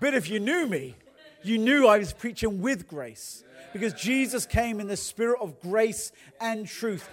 [0.00, 0.96] but if you knew me,
[1.42, 6.12] you knew I was preaching with grace because Jesus came in the spirit of grace
[6.40, 7.08] and truth.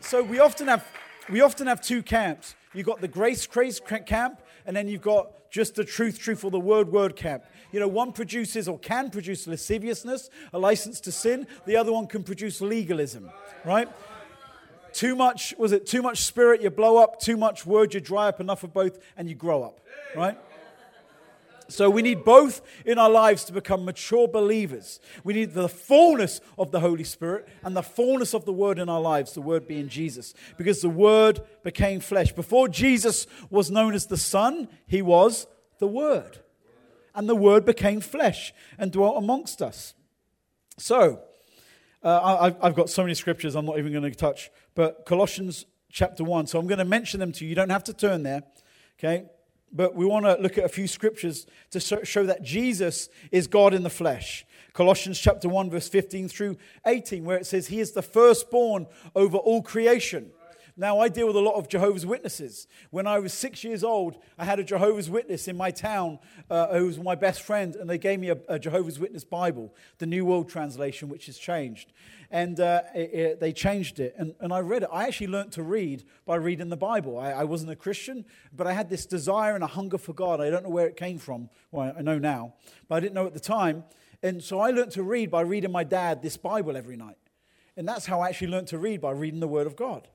[0.00, 0.86] So we often have
[1.30, 2.54] we often have two camps.
[2.74, 6.50] You've got the grace grace camp, and then you've got just the truth, truth, or
[6.50, 7.44] the word, word camp.
[7.70, 11.46] You know, one produces or can produce lasciviousness, a license to sin.
[11.64, 13.30] The other one can produce legalism,
[13.64, 13.88] right?
[14.92, 17.20] Too much, was it too much spirit, you blow up.
[17.20, 18.40] Too much word, you dry up.
[18.40, 19.80] Enough of both, and you grow up,
[20.14, 20.38] right?
[21.68, 25.00] So we need both in our lives to become mature believers.
[25.22, 28.88] We need the fullness of the Holy Spirit and the fullness of the Word in
[28.88, 32.32] our lives, the Word being Jesus, because the Word became flesh.
[32.32, 35.46] Before Jesus was known as the Son, he was
[35.78, 36.38] the Word.
[37.14, 39.94] And the Word became flesh and dwelt amongst us.
[40.76, 41.20] So,
[42.02, 46.24] uh, I've got so many scriptures I'm not even going to touch, but Colossians chapter
[46.24, 46.48] 1.
[46.48, 47.48] So I'm going to mention them to you.
[47.48, 48.42] You don't have to turn there.
[48.98, 49.26] Okay?
[49.74, 53.74] But we want to look at a few scriptures to show that Jesus is God
[53.74, 54.46] in the flesh.
[54.72, 56.56] Colossians chapter 1 verse 15 through
[56.86, 60.30] 18 where it says he is the firstborn over all creation.
[60.76, 62.66] Now, I deal with a lot of Jehovah's Witnesses.
[62.90, 66.18] When I was six years old, I had a Jehovah's Witness in my town
[66.50, 69.72] uh, who was my best friend, and they gave me a, a, Jehovah's Witness Bible,
[69.98, 71.92] the New World Translation, which has changed.
[72.28, 74.88] And uh, it, it, they changed it, and, and I read it.
[74.92, 77.18] I actually learned to read by reading the Bible.
[77.18, 80.40] I, I wasn't a Christian, but I had this desire and a hunger for God.
[80.40, 81.50] I don't know where it came from.
[81.70, 82.54] Well, I know now,
[82.88, 83.84] but I didn't know at the time.
[84.24, 87.18] And so I learned to read by reading my dad this Bible every night.
[87.76, 90.08] And that's how I actually learned to read by reading the Word of God.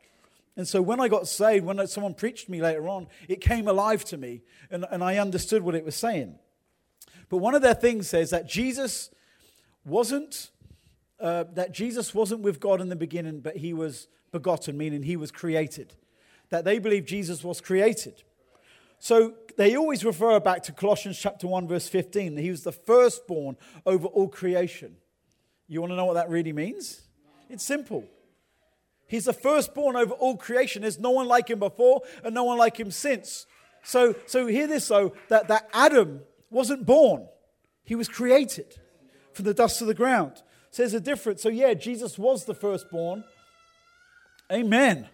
[0.59, 3.69] And so when I got saved, when someone preached to me later on, it came
[3.69, 6.37] alive to me and, and I understood what it was saying.
[7.29, 9.09] But one of their things says that Jesus
[9.85, 10.51] wasn't
[11.21, 15.15] uh, that Jesus wasn't with God in the beginning, but he was begotten, meaning he
[15.15, 15.93] was created.
[16.49, 18.23] That they believe Jesus was created.
[18.99, 22.35] So they always refer back to Colossians chapter 1, verse 15.
[22.35, 24.97] He was the firstborn over all creation.
[25.69, 27.03] You want to know what that really means?
[27.49, 28.03] It's simple.
[29.09, 30.83] He's the firstborn over all creation.
[30.83, 33.47] There's no one like him before and no one like him since.
[33.81, 37.27] So, so hear this though, that, that Adam wasn't born.
[37.83, 38.77] He was created
[39.33, 40.43] from the dust of the ground.
[40.69, 41.41] So there's a difference.
[41.41, 43.23] So yeah, Jesus was the firstborn.
[44.51, 45.09] Amen.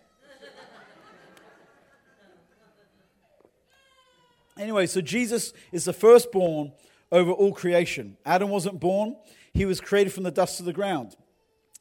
[4.58, 6.74] anyway, so Jesus is the firstborn
[7.14, 8.18] over all creation.
[8.26, 9.16] Adam wasn't born.
[9.54, 11.16] He was created from the dust of the ground.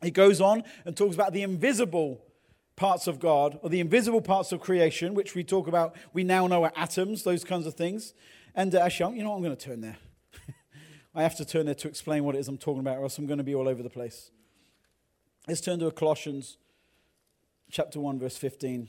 [0.03, 2.21] He goes on and talks about the invisible
[2.77, 6.47] parts of God, or the invisible parts of creation, which we talk about, we now
[6.47, 8.15] know are atoms, those kinds of things.
[8.55, 9.37] And uh, actually, you know what?
[9.37, 9.97] I'm going to turn there.
[11.15, 13.19] I have to turn there to explain what it is I'm talking about, or else
[13.19, 14.31] I'm going to be all over the place.
[15.47, 16.57] Let's turn to Colossians
[17.71, 18.89] chapter 1, verse 15.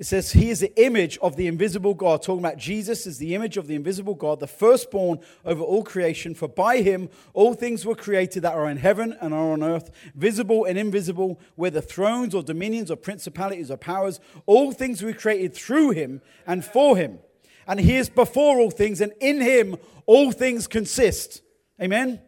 [0.00, 2.22] It says, He is the image of the invisible God.
[2.22, 6.34] Talking about Jesus is the image of the invisible God, the firstborn over all creation.
[6.34, 9.90] For by him all things were created that are in heaven and are on earth,
[10.14, 14.20] visible and invisible, whether thrones or dominions or principalities or powers.
[14.46, 17.18] All things were created through him and for him.
[17.66, 21.42] And he is before all things, and in him all things consist.
[21.78, 22.08] Amen?
[22.08, 22.20] Amen.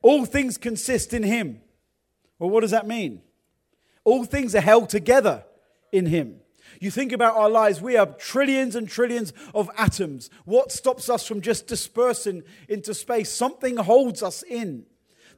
[0.00, 1.60] All things consist in him.
[2.38, 3.20] Well, what does that mean?
[4.02, 5.44] All things are held together
[5.92, 6.40] in Him.
[6.80, 10.30] You think about our lives, we have trillions and trillions of atoms.
[10.44, 13.30] What stops us from just dispersing into space?
[13.30, 14.86] Something holds us in.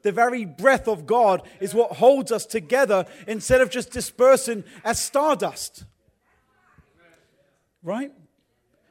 [0.01, 4.99] The very breath of God is what holds us together instead of just dispersing as
[4.99, 5.83] stardust.
[7.83, 8.11] Right?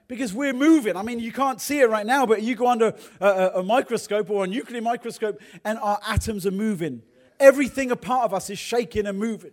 [0.07, 0.96] Because we're moving.
[0.96, 3.62] I mean, you can't see it right now, but you go under a, a, a
[3.62, 7.03] microscope or a nuclear microscope and our atoms are moving.
[7.40, 9.53] Everything a part of us is shaking and moving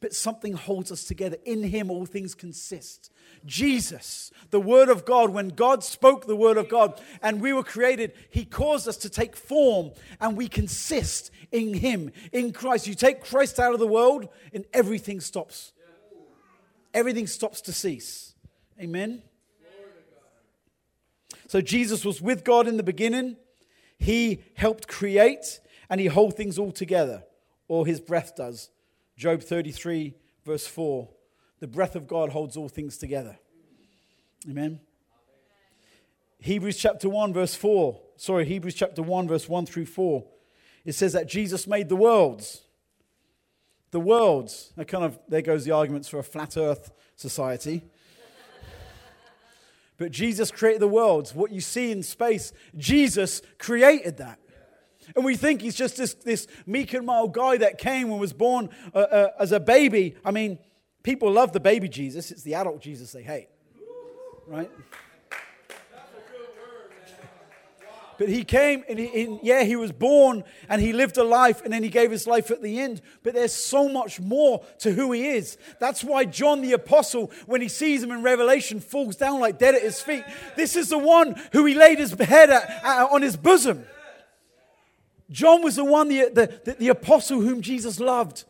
[0.00, 1.36] but something holds us together.
[1.44, 3.10] In Him, all things consist.
[3.44, 7.64] Jesus, the Word of God, when God spoke the Word of God and we were
[7.64, 12.86] created, He caused us to take form and we consist in Him, in Christ.
[12.86, 15.72] You take Christ out of the world and everything stops.
[16.94, 18.34] Everything stops to cease.
[18.80, 19.22] Amen?
[21.48, 23.36] So Jesus was with God in the beginning.
[23.98, 27.24] He helped create and He holds things all together,
[27.66, 28.70] or His breath does.
[29.18, 30.14] Job 33,
[30.46, 31.08] verse 4
[31.60, 33.38] the breath of God holds all things together.
[34.48, 34.80] Amen.
[36.40, 38.00] Hebrews chapter 1, verse 4.
[38.16, 40.24] Sorry, Hebrews chapter 1, verse 1 through 4.
[40.84, 42.62] It says that Jesus made the worlds.
[43.90, 44.72] The worlds.
[44.76, 47.84] That kind of, there goes the arguments for a flat earth society.
[49.98, 51.34] but Jesus created the worlds.
[51.34, 54.38] What you see in space, Jesus created that.
[55.16, 58.32] And we think he's just this, this meek and mild guy that came and was
[58.32, 60.16] born uh, uh, as a baby.
[60.24, 60.58] I mean,
[61.02, 63.48] people love the baby Jesus, it's the adult Jesus they hate.
[64.46, 64.70] right?
[68.18, 71.62] But he came and, he, and, yeah, he was born and he lived a life
[71.62, 73.00] and then he gave his life at the end.
[73.22, 75.56] But there's so much more to who he is.
[75.78, 79.76] That's why John the Apostle, when he sees him in Revelation, falls down like dead
[79.76, 80.24] at his feet.
[80.56, 83.86] This is the one who he laid his head at, at, on his bosom.
[85.30, 86.30] John was the one, the,
[86.64, 88.44] the, the, apostle whom Jesus loved.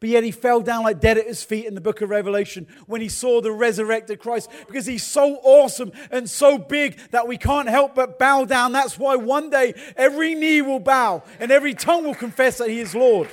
[0.00, 2.66] But yet he fell down like dead at his feet in the book of Revelation
[2.86, 7.36] when he saw the resurrected Christ because he's so awesome and so big that we
[7.36, 8.72] can't help but bow down.
[8.72, 12.80] That's why one day every knee will bow and every tongue will confess that he
[12.80, 13.28] is Lord.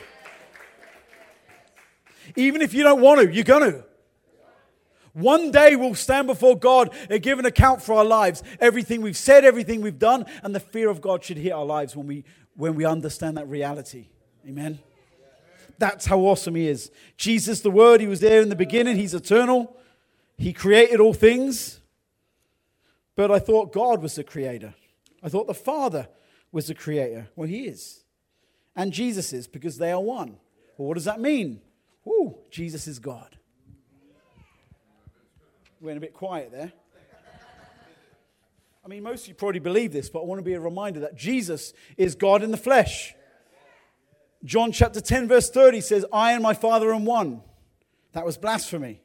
[2.36, 3.84] Even if you don't want to, you're going to.
[5.14, 8.44] One day we'll stand before God and give an account for our lives.
[8.60, 11.96] Everything we've said, everything we've done, and the fear of God should hit our lives
[11.96, 12.24] when we,
[12.60, 14.08] when we understand that reality.
[14.46, 14.80] Amen.
[15.78, 16.92] That's how awesome he is.
[17.16, 19.78] Jesus, the Word, he was there in the beginning, he's eternal,
[20.38, 21.80] he created all things.
[23.16, 24.74] But I thought God was the creator.
[25.24, 26.10] I thought the Father
[26.52, 27.30] was the creator.
[27.34, 28.04] Well, he is.
[28.76, 30.38] And Jesus is because they are one.
[30.78, 31.62] Well, what does that mean?
[32.06, 33.38] Ooh, Jesus is God.
[35.80, 36.74] Went a bit quiet there.
[38.90, 41.02] I mean, most of you probably believe this, but I want to be a reminder
[41.02, 43.14] that Jesus is God in the flesh.
[44.44, 47.44] John chapter 10, verse 30 says, I and my Father are one.
[48.14, 49.04] That was blasphemy.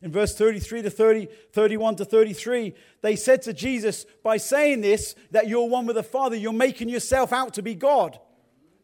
[0.00, 5.16] In verse 33 to 30, 31 to 33, they said to Jesus, By saying this,
[5.32, 8.20] that you're one with the Father, you're making yourself out to be God.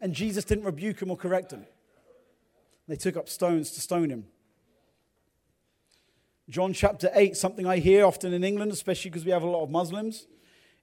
[0.00, 1.64] And Jesus didn't rebuke him or correct him.
[2.88, 4.24] They took up stones to stone him.
[6.48, 9.64] John chapter 8, something I hear often in England, especially because we have a lot
[9.64, 10.26] of Muslims,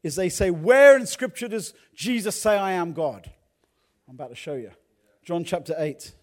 [0.01, 3.31] is they say, Where in Scripture does Jesus say, I am God?
[4.07, 4.71] I'm about to show you.
[5.23, 6.13] John chapter 8.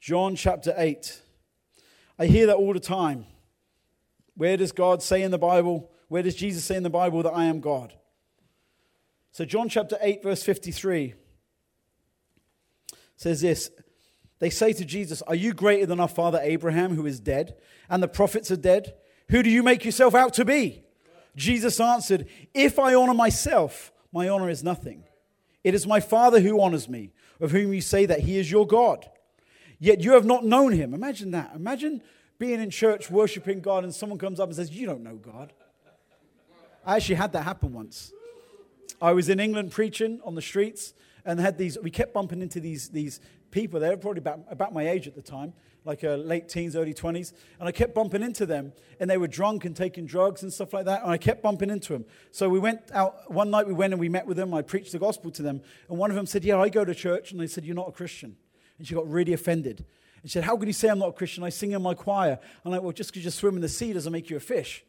[0.00, 1.20] John chapter 8.
[2.18, 3.26] I hear that all the time.
[4.36, 7.32] Where does God say in the Bible, where does Jesus say in the Bible that
[7.32, 7.94] I am God?
[9.32, 11.14] So, John chapter 8, verse 53
[13.16, 13.70] says this
[14.38, 17.56] They say to Jesus, Are you greater than our father Abraham, who is dead,
[17.88, 18.94] and the prophets are dead?
[19.30, 20.82] Who do you make yourself out to be?
[21.36, 25.04] Jesus answered, If I honor myself, my honor is nothing.
[25.62, 28.66] It is my Father who honors me, of whom you say that he is your
[28.66, 29.08] God.
[29.78, 30.94] Yet you have not known him.
[30.94, 31.52] Imagine that.
[31.54, 32.02] Imagine
[32.38, 35.52] being in church worshiping God and someone comes up and says, You don't know God.
[36.86, 38.12] I actually had that happen once.
[39.00, 40.92] I was in England preaching on the streets
[41.24, 43.20] and had these, we kept bumping into these, these
[43.54, 43.80] people.
[43.80, 46.94] They were probably about, about my age at the time like uh, late teens, early
[46.94, 47.32] 20s.
[47.58, 50.72] And I kept bumping into them, and they were drunk and taking drugs and stuff
[50.72, 51.02] like that.
[51.02, 52.04] And I kept bumping into them.
[52.30, 54.54] So we went out, one night we went and we met with them.
[54.54, 55.60] I preached the gospel to them.
[55.88, 57.32] And one of them said, Yeah, I go to church.
[57.32, 58.36] And they said, You're not a Christian.
[58.78, 59.84] And she got really offended.
[60.22, 61.44] And she said, How can you say I'm not a Christian?
[61.44, 62.38] I sing in my choir.
[62.64, 64.84] I'm like, Well, just because you swim in the sea doesn't make you a fish.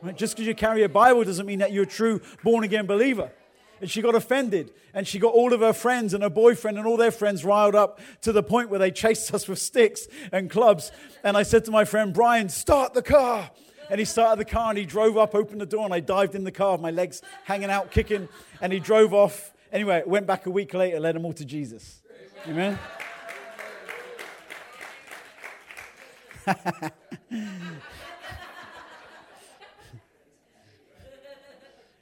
[0.00, 0.16] Right?
[0.16, 3.32] Just because you carry a Bible doesn't mean that you're a true born again believer
[3.80, 4.72] and she got offended.
[4.94, 7.74] And she got all of her friends and her boyfriend and all their friends riled
[7.74, 10.90] up to the point where they chased us with sticks and clubs.
[11.22, 13.50] And i said to my friend brian start the car.
[13.90, 16.34] And he started the car and he drove up opened the door and i dived
[16.34, 18.28] in the car with my legs hanging out kicking.
[18.60, 19.52] And he drove off.
[19.72, 22.02] Anyway went back a week later led them all to jesus.
[22.46, 22.78] Amen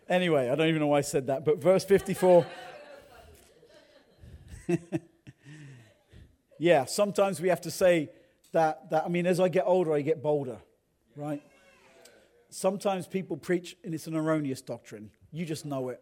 [0.08, 2.46] Anyway, I don't even know why I said that, but verse 54.
[6.58, 8.10] yeah, sometimes we have to say
[8.52, 10.58] that, that, I mean, as I get older, I get bolder,
[11.16, 11.42] right?
[12.50, 15.10] Sometimes people preach, and it's an erroneous doctrine.
[15.32, 16.00] You just know it.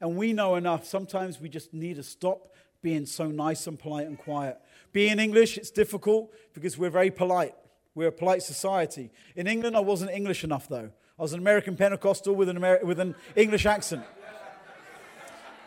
[0.00, 0.84] And we know enough.
[0.84, 4.58] Sometimes we just need to stop being so nice and polite and quiet.
[4.92, 7.54] Being English, it's difficult because we're very polite.
[7.94, 9.10] We're a polite society.
[9.34, 10.90] In England, I wasn't English enough, though.
[11.18, 14.04] I was an American Pentecostal with an, Ameri- with an English accent.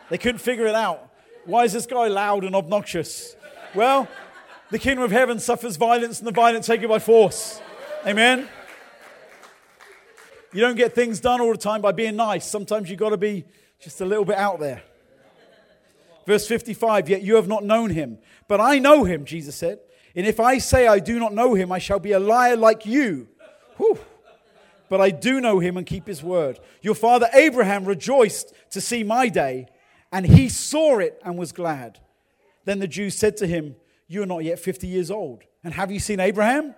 [0.08, 1.10] They couldn't figure it out.
[1.44, 3.36] Why is this guy loud and obnoxious?
[3.74, 4.08] Well,
[4.70, 7.60] the kingdom of heaven suffers violence and the violent take it by force.
[8.06, 8.48] Amen.
[10.54, 12.48] You don't get things done all the time by being nice.
[12.48, 13.44] Sometimes you've got to be
[13.78, 14.82] just a little bit out there.
[16.26, 19.80] Verse 55 Yet you have not known him, but I know him, Jesus said.
[20.14, 22.86] And if I say I do not know him, I shall be a liar like
[22.86, 23.28] you.
[23.76, 23.98] Whew
[24.92, 26.60] but I do know him and keep his word.
[26.82, 29.68] Your father Abraham rejoiced to see my day,
[30.12, 31.98] and he saw it and was glad.
[32.66, 33.74] Then the Jews said to him,
[34.06, 36.74] You are not yet 50 years old, and have you seen Abraham?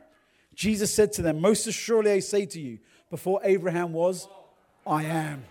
[0.54, 2.78] Jesus said to them, Most assuredly I say to you,
[3.10, 4.28] before Abraham was,
[4.86, 5.44] I am.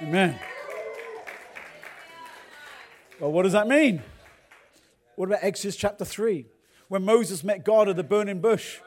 [0.00, 0.40] Amen.
[3.20, 4.02] Well, what does that mean?
[5.16, 6.46] What about Exodus chapter 3?
[6.88, 8.78] When Moses met God at the burning bush.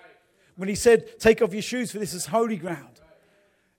[0.56, 3.00] When he said, Take off your shoes, for this is holy ground.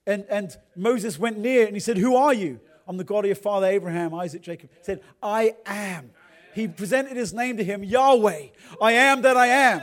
[0.07, 2.61] And, and Moses went near and he said, Who are you?
[2.87, 4.71] I'm the God of your father Abraham, Isaac, Jacob.
[4.71, 6.11] He said, I am.
[6.55, 8.49] He presented his name to him, Yahweh.
[8.81, 9.83] I am that I am.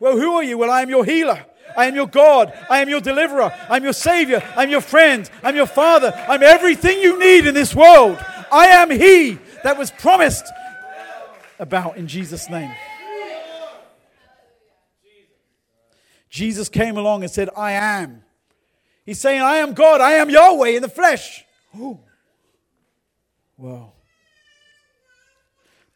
[0.00, 0.58] Well, who are you?
[0.58, 1.44] Well, I am your healer.
[1.76, 2.52] I am your God.
[2.68, 3.52] I am your deliverer.
[3.70, 4.42] I'm your savior.
[4.56, 5.30] I'm your friend.
[5.42, 6.12] I'm your father.
[6.28, 8.18] I'm everything you need in this world.
[8.50, 10.44] I am he that was promised
[11.58, 12.72] about in Jesus' name.
[16.32, 18.22] Jesus came along and said, I am.
[19.04, 20.00] He's saying, I am God.
[20.00, 21.44] I am Yahweh in the flesh.
[21.78, 22.00] Ooh.
[23.58, 23.92] Well.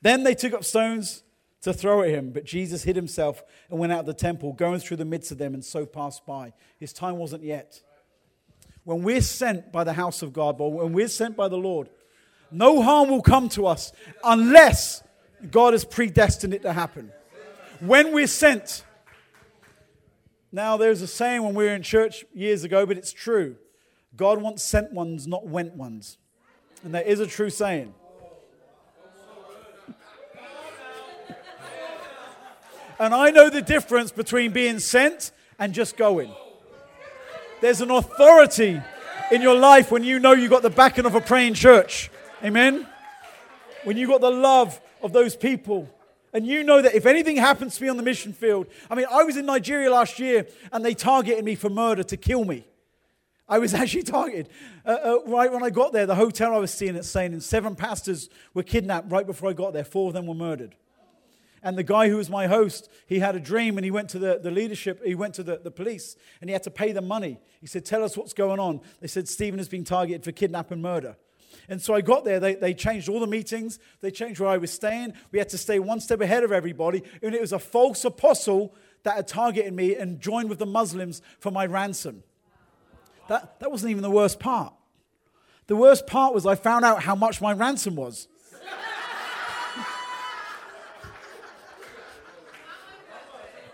[0.03, 1.23] Then they took up stones
[1.63, 4.79] to throw at him, but Jesus hid himself and went out of the temple, going
[4.79, 6.53] through the midst of them, and so passed by.
[6.79, 7.81] His time wasn't yet.
[8.85, 11.89] When we're sent by the house of God, but when we're sent by the Lord,
[12.51, 13.91] no harm will come to us
[14.23, 15.03] unless
[15.51, 17.11] God has predestined it to happen.
[17.81, 18.85] When we're sent,
[20.53, 23.57] now there's a saying when we were in church years ago, but it's true.
[24.17, 26.19] God wants sent ones, not went ones.
[26.85, 27.93] And that is a true saying.
[32.99, 36.33] And I know the difference between being sent and just going.
[37.61, 38.81] There's an authority
[39.31, 42.11] in your life when you know you got the backing of a praying church.
[42.43, 42.87] Amen?
[43.85, 45.91] When you got the love of those people.
[46.37, 49.07] And you know that if anything happens to me on the mission field, I mean,
[49.11, 52.67] I was in Nigeria last year and they targeted me for murder to kill me.
[53.49, 54.51] I was actually targeted.
[54.85, 57.43] Uh, uh, right when I got there, the hotel I was staying at, saying, and
[57.43, 59.83] seven pastors were kidnapped right before I got there.
[59.83, 60.77] Four of them were murdered.
[61.63, 64.19] And the guy who was my host, he had a dream and he went to
[64.19, 67.09] the, the leadership, he went to the, the police and he had to pay them
[67.09, 67.41] money.
[67.63, 68.83] He said, Tell us what's going on.
[69.01, 71.17] They said, Stephen has been targeted for kidnap and murder.
[71.69, 74.57] And so I got there, they, they changed all the meetings, they changed where I
[74.57, 75.15] was staying.
[75.33, 77.03] We had to stay one step ahead of everybody.
[77.23, 81.23] And it was a false apostle that had targeted me and joined with the Muslims
[81.39, 82.23] for my ransom.
[83.29, 84.73] That, that wasn't even the worst part.
[85.67, 88.29] The worst part was I found out how much my ransom was.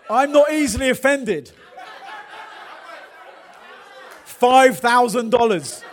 [0.09, 1.51] I'm not easily offended.
[4.25, 5.83] $5,000.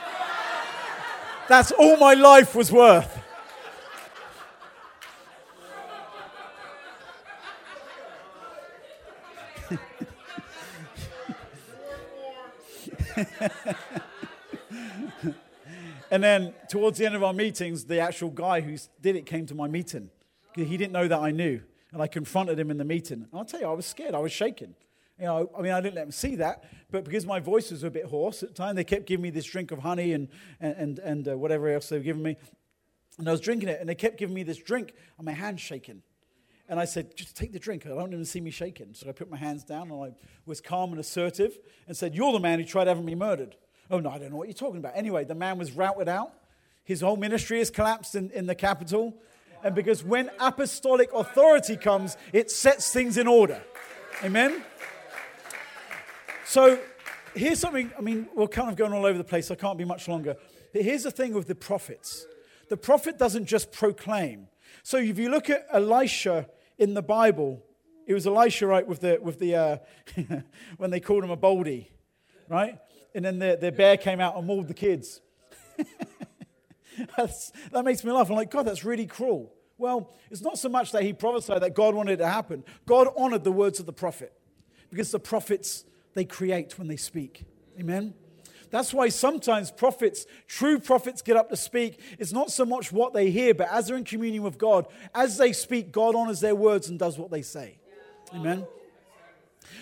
[1.50, 3.18] That's all my life was worth.
[16.12, 19.44] and then towards the end of our meetings, the actual guy who did it came
[19.46, 20.08] to my meeting.
[20.54, 21.62] He didn't know that I knew.
[21.90, 23.26] And I confronted him in the meeting.
[23.28, 24.14] And I'll tell you, I was scared.
[24.14, 24.76] I was shaking.
[25.20, 27.84] You know, I mean, I didn't let them see that, but because my voice was
[27.84, 30.28] a bit hoarse at the time, they kept giving me this drink of honey and,
[30.60, 32.36] and, and uh, whatever else they were giving me.
[33.18, 35.60] And I was drinking it, and they kept giving me this drink, and my hand's
[35.60, 36.02] shaking.
[36.70, 37.84] And I said, just take the drink.
[37.84, 38.94] I don't even see me shaking.
[38.94, 40.12] So I put my hands down, and I
[40.46, 43.56] was calm and assertive and said, You're the man who tried having me murdered.
[43.90, 44.92] Oh, no, I don't know what you're talking about.
[44.94, 46.32] Anyway, the man was routed out.
[46.84, 49.16] His whole ministry has collapsed in, in the capital.
[49.62, 53.60] And because when apostolic authority comes, it sets things in order.
[54.24, 54.64] Amen?
[56.50, 56.80] So
[57.32, 59.84] here's something, I mean, we're kind of going all over the place, I can't be
[59.84, 60.34] much longer.
[60.72, 62.26] But here's the thing with the prophets
[62.68, 64.48] the prophet doesn't just proclaim.
[64.82, 67.62] So if you look at Elisha in the Bible,
[68.04, 69.76] it was Elisha, right, with the, with the uh,
[70.76, 71.88] when they called him a baldy,
[72.48, 72.78] right?
[73.14, 75.20] And then the, the bear came out and mauled the kids.
[77.16, 78.28] that makes me laugh.
[78.28, 79.52] I'm like, God, that's really cruel.
[79.78, 82.64] Well, it's not so much that he prophesied that God wanted it to happen.
[82.86, 84.32] God honored the words of the prophet
[84.90, 85.84] because the prophets,
[86.14, 87.44] they create when they speak.
[87.78, 88.14] Amen?
[88.70, 92.00] That's why sometimes prophets, true prophets, get up to speak.
[92.18, 95.38] It's not so much what they hear, but as they're in communion with God, as
[95.38, 97.78] they speak, God honors their words and does what they say.
[98.32, 98.64] Amen?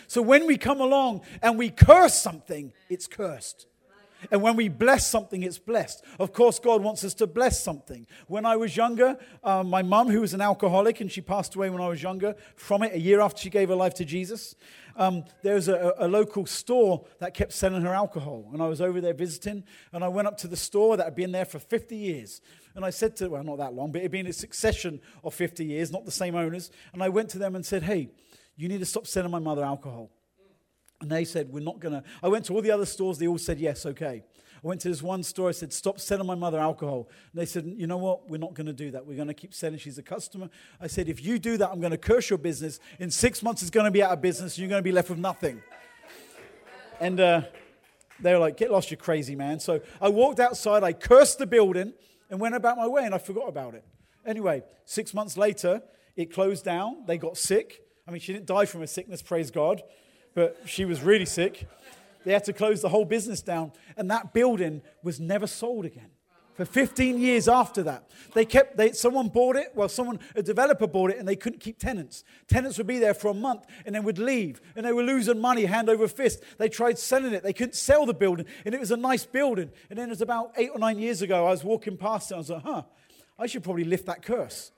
[0.06, 3.66] So when we come along and we curse something, it's cursed.
[4.30, 6.04] And when we bless something, it's blessed.
[6.18, 8.06] Of course, God wants us to bless something.
[8.26, 11.70] When I was younger, uh, my mum, who was an alcoholic, and she passed away
[11.70, 14.56] when I was younger from it, a year after she gave her life to Jesus,
[14.96, 18.50] um, there was a, a, local store that kept selling her alcohol.
[18.52, 19.62] And I was over there visiting,
[19.92, 22.40] and I went up to the store that had been there for 50 years.
[22.74, 25.34] And I said to, well, not that long, but it had been a succession of
[25.34, 26.72] 50 years, not the same owners.
[26.92, 28.10] And I went to them and said, hey,
[28.56, 30.10] you need to stop selling my mother alcohol.
[31.00, 32.02] And they said, We're not going to.
[32.22, 34.24] I went to all the other stores, they all said, Yes, okay.
[34.62, 37.08] I went to this one store, I said, Stop selling my mother alcohol.
[37.32, 38.28] And they said, You know what?
[38.28, 39.06] We're not going to do that.
[39.06, 39.78] We're going to keep selling.
[39.78, 40.50] She's a customer.
[40.80, 42.80] I said, If you do that, I'm going to curse your business.
[42.98, 44.54] In six months, it's going to be out of business.
[44.54, 45.62] And you're going to be left with nothing.
[47.00, 47.42] And uh,
[48.18, 49.60] they were like, Get lost, you crazy man.
[49.60, 51.92] So I walked outside, I cursed the building,
[52.28, 53.84] and went about my way, and I forgot about it.
[54.26, 55.80] Anyway, six months later,
[56.16, 57.04] it closed down.
[57.06, 57.82] They got sick.
[58.06, 59.82] I mean, she didn't die from a sickness, praise God
[60.38, 61.66] but she was really sick.
[62.24, 66.10] They had to close the whole business down, and that building was never sold again.
[66.54, 68.76] For 15 years after that, they kept.
[68.76, 69.72] They, someone bought it.
[69.74, 72.22] Well, someone, a developer bought it, and they couldn't keep tenants.
[72.46, 75.40] Tenants would be there for a month, and then would leave, and they were losing
[75.40, 76.44] money hand over fist.
[76.56, 77.42] They tried selling it.
[77.42, 79.72] They couldn't sell the building, and it was a nice building.
[79.90, 81.46] And then it was about eight or nine years ago.
[81.46, 82.36] I was walking past it.
[82.36, 82.82] I was like, huh,
[83.38, 84.70] I should probably lift that curse.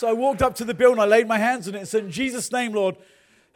[0.00, 0.98] So I walked up to the building.
[0.98, 2.96] I laid my hands on it and said, "In Jesus' name, Lord."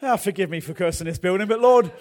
[0.03, 1.91] Oh, forgive me for cursing this building, but Lord,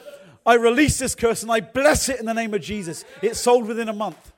[0.44, 3.06] I release this curse and I bless it in the name of Jesus.
[3.22, 4.32] It sold within a month.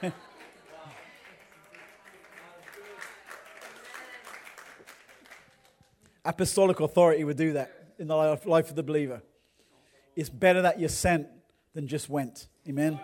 [6.24, 9.20] Apostolic authority would do that in the life of the believer.
[10.14, 11.26] It's better that you're sent
[11.74, 12.46] than just went.
[12.68, 13.00] Amen.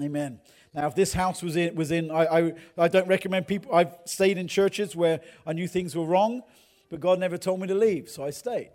[0.00, 0.38] Amen.
[0.72, 3.74] Now, if this house was in, was in I, I, I don't recommend people.
[3.74, 6.42] I've stayed in churches where I knew things were wrong,
[6.90, 8.70] but God never told me to leave, so I stayed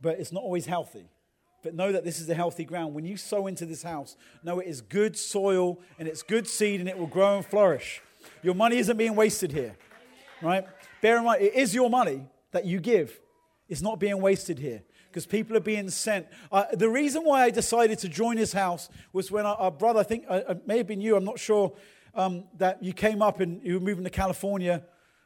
[0.00, 1.08] but it's not always healthy.
[1.62, 2.94] But know that this is a healthy ground.
[2.94, 6.80] When you sow into this house, know it is good soil and it's good seed
[6.80, 8.00] and it will grow and flourish.
[8.42, 9.76] Your money isn't being wasted here,
[10.40, 10.64] right?
[11.02, 13.20] Bear in mind, it is your money that you give.
[13.68, 16.26] It's not being wasted here because people are being sent.
[16.52, 20.00] Uh, the reason why I decided to join this house was when our, our brother,
[20.00, 21.72] I think uh, it may have been you, I'm not sure,
[22.14, 24.82] um, that you came up and you were moving to California.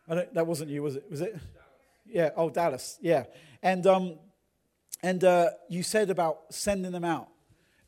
[0.08, 1.04] that wasn't you, was it?
[1.10, 1.36] Was it?
[2.06, 3.24] Yeah, oh, Dallas, yeah.
[3.62, 4.18] And um,
[5.04, 7.28] and uh, you said about sending them out.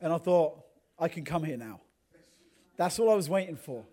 [0.02, 0.62] And I thought,
[0.98, 1.80] I can come here now.
[2.76, 3.84] That's all I was waiting for.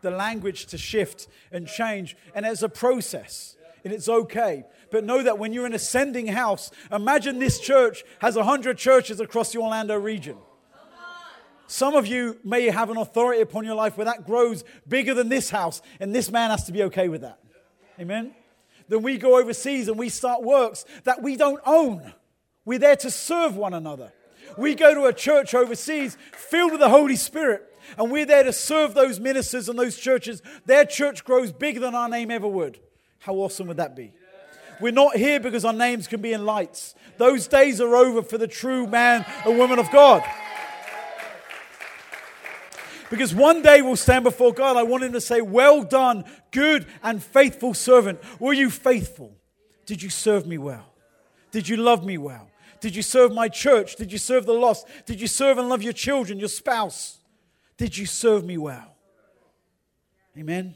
[0.00, 2.16] The language to shift and change.
[2.34, 3.56] And it's a process.
[3.84, 4.64] And it's okay.
[4.90, 9.20] But know that when you're in a sending house, imagine this church has 100 churches
[9.20, 10.36] across the Orlando region.
[11.66, 15.28] Some of you may have an authority upon your life where that grows bigger than
[15.28, 17.38] this house, and this man has to be okay with that.
[18.00, 18.34] Amen?
[18.88, 22.12] Then we go overseas and we start works that we don't own.
[22.64, 24.12] We're there to serve one another.
[24.58, 27.62] We go to a church overseas filled with the Holy Spirit,
[27.96, 30.42] and we're there to serve those ministers and those churches.
[30.66, 32.80] Their church grows bigger than our name ever would.
[33.20, 34.12] How awesome would that be?
[34.80, 36.94] We're not here because our names can be in lights.
[37.18, 40.24] Those days are over for the true man and woman of God.
[43.10, 44.76] Because one day we'll stand before God.
[44.76, 48.20] I want him to say, Well done, good and faithful servant.
[48.38, 49.36] Were you faithful?
[49.84, 50.86] Did you serve me well?
[51.50, 52.48] Did you love me well?
[52.80, 53.96] Did you serve my church?
[53.96, 54.86] Did you serve the lost?
[55.04, 57.18] Did you serve and love your children, your spouse?
[57.76, 58.94] Did you serve me well?
[60.38, 60.74] Amen.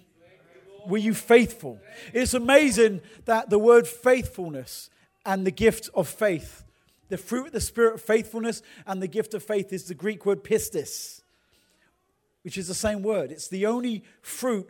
[0.86, 1.80] Were you faithful?
[2.12, 4.90] It's amazing that the word faithfulness
[5.24, 6.64] and the gift of faith,
[7.08, 10.26] the fruit of the Spirit, of faithfulness, and the gift of faith is the Greek
[10.26, 11.22] word pistis,
[12.42, 13.30] which is the same word.
[13.32, 14.68] It's the only fruit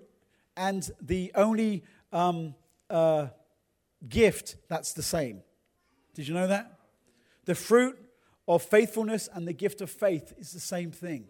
[0.57, 2.55] and the only um,
[2.89, 3.29] uh,
[4.09, 5.43] gift that's the same.
[6.15, 6.79] Did you know that?
[7.45, 7.99] The fruit
[8.47, 11.27] of faithfulness and the gift of faith is the same thing.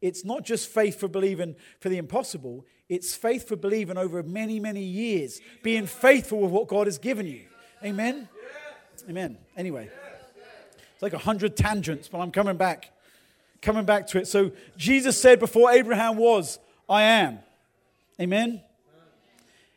[0.00, 4.58] It's not just faith for believing for the impossible, it's faith for believing over many,
[4.58, 7.42] many years, being faithful with what God has given you.
[7.84, 8.28] Amen?
[9.08, 9.38] Amen.
[9.56, 9.88] Anyway,
[10.92, 12.90] it's like a hundred tangents, but I'm coming back.
[13.62, 14.26] Coming back to it.
[14.26, 17.38] So Jesus said before Abraham was, I am.
[18.20, 18.60] Amen?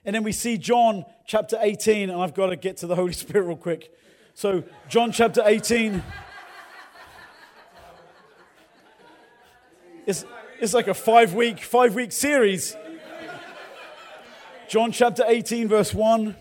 [0.05, 3.13] And then we see John chapter 18, and I've got to get to the Holy
[3.13, 3.95] Spirit real quick.
[4.33, 6.01] So, John chapter 18.
[10.07, 10.25] It's,
[10.59, 12.75] it's like a five week, five week series.
[14.67, 16.35] John chapter 18, verse 1.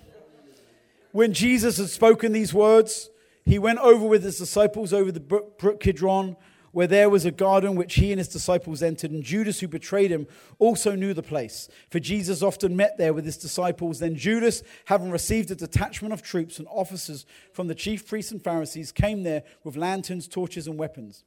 [1.12, 3.10] When Jesus had spoken these words,
[3.44, 6.36] he went over with his disciples over the brook, Kidron
[6.72, 10.10] where there was a garden which he and his disciples entered, and Judas, who betrayed
[10.10, 10.26] him,
[10.58, 11.68] also knew the place.
[11.90, 13.98] For Jesus often met there with his disciples.
[13.98, 18.42] Then Judas, having received a detachment of troops and officers from the chief priests and
[18.42, 21.24] Pharisees, came there with lanterns, torches, and weapons.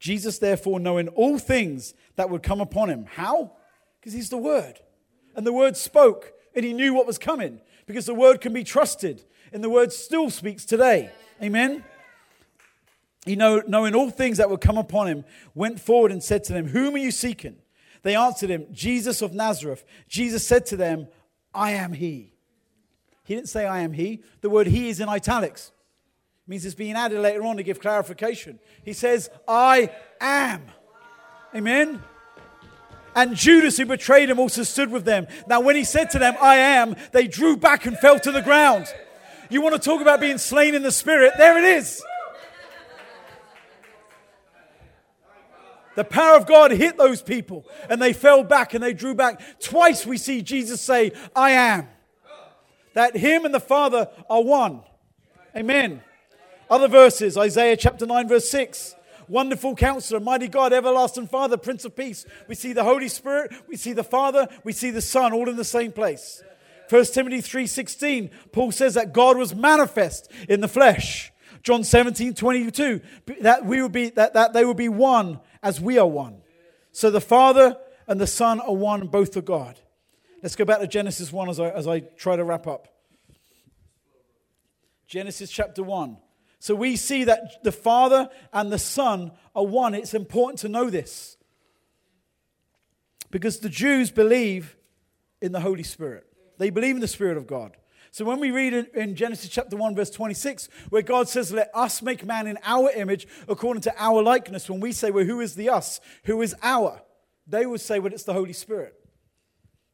[0.00, 3.04] Jesus, therefore, knowing all things that would come upon him.
[3.04, 3.52] How?
[4.00, 4.80] Because he's the Word.
[5.36, 8.64] And the Word spoke, and he knew what was coming, because the Word can be
[8.64, 9.22] trusted,
[9.52, 11.10] and the Word still speaks today.
[11.42, 11.84] Amen?
[13.26, 15.24] he know, knowing all things that would come upon him,
[15.54, 17.56] went forward and said to them, Whom are you seeking?
[18.02, 19.84] They answered him, Jesus of Nazareth.
[20.08, 21.08] Jesus said to them,
[21.52, 22.32] I am he.
[23.24, 24.22] He didn't say, I am he.
[24.42, 25.72] The word he is in italics.
[26.46, 28.60] It means it's being added later on to give clarification.
[28.84, 30.62] He says, I am.
[31.52, 32.00] Amen.
[33.16, 35.26] And Judas, who betrayed him, also stood with them.
[35.48, 38.42] Now, when he said to them, I am, they drew back and fell to the
[38.42, 38.86] ground.
[39.48, 41.32] You want to talk about being slain in the spirit?
[41.38, 42.04] There it is.
[45.94, 49.40] The power of God hit those people and they fell back and they drew back.
[49.60, 51.88] Twice we see Jesus say, I am.
[52.92, 54.82] that him and the Father are one.
[55.56, 56.02] Amen.
[56.68, 58.95] Other verses, Isaiah chapter 9, verse 6.
[59.28, 62.26] Wonderful counselor, mighty God, everlasting Father, Prince of Peace.
[62.48, 65.56] We see the Holy Spirit, we see the Father, we see the Son, all in
[65.56, 66.42] the same place.
[66.88, 71.32] 1 Timothy 3:16, Paul says that God was manifest in the flesh.
[71.62, 73.00] John 17, 22,
[73.40, 76.42] that we will be that, that they will be one as we are one.
[76.92, 79.80] So the Father and the Son are one, both are God.
[80.42, 82.86] Let's go back to Genesis 1 as I, as I try to wrap up.
[85.08, 86.16] Genesis chapter 1.
[86.66, 89.94] So we see that the Father and the Son are one.
[89.94, 91.36] It's important to know this.
[93.30, 94.76] Because the Jews believe
[95.40, 96.26] in the Holy Spirit,
[96.58, 97.76] they believe in the Spirit of God.
[98.10, 102.02] So when we read in, Genesis chapter 1, verse 26, where God says, Let us
[102.02, 105.54] make man in our image according to our likeness, when we say, Well, who is
[105.54, 106.00] the us?
[106.24, 107.00] Who is our?
[107.46, 108.92] They would say, Well, it's the Holy Spirit.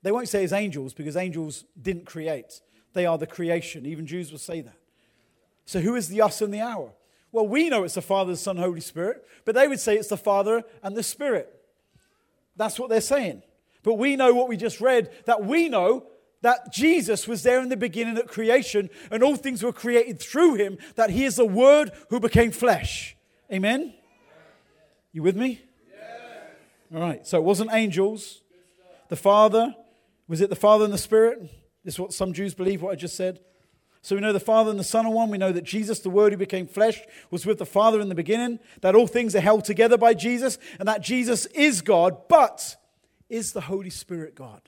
[0.01, 2.63] They won't say it's angels because angels didn't create,
[2.95, 3.85] they are the creation.
[3.85, 4.79] Even Jews will say that.
[5.65, 6.93] So, who is the us and the our?
[7.31, 10.09] Well, we know it's the Father, the Son, Holy Spirit, but they would say it's
[10.09, 11.49] the Father and the Spirit.
[12.57, 13.43] That's what they're saying.
[13.83, 16.07] But we know what we just read that we know
[16.43, 20.55] that Jesus was there in the beginning at creation and all things were created through
[20.55, 23.17] him, that he is the Word who became flesh.
[23.51, 23.95] Amen?
[25.13, 25.63] You with me?
[26.95, 28.43] All right, so it wasn't angels.
[29.09, 29.75] The Father,
[30.29, 31.41] was it the Father and the Spirit?
[31.85, 33.41] This is what some Jews believe, what I just said.
[34.03, 35.31] So we know the Father and the Son are one.
[35.31, 37.01] We know that Jesus, the Word who became flesh,
[37.31, 40.59] was with the Father in the beginning, that all things are held together by Jesus,
[40.81, 42.77] and that Jesus is God, but
[43.29, 44.61] is the Holy Spirit God?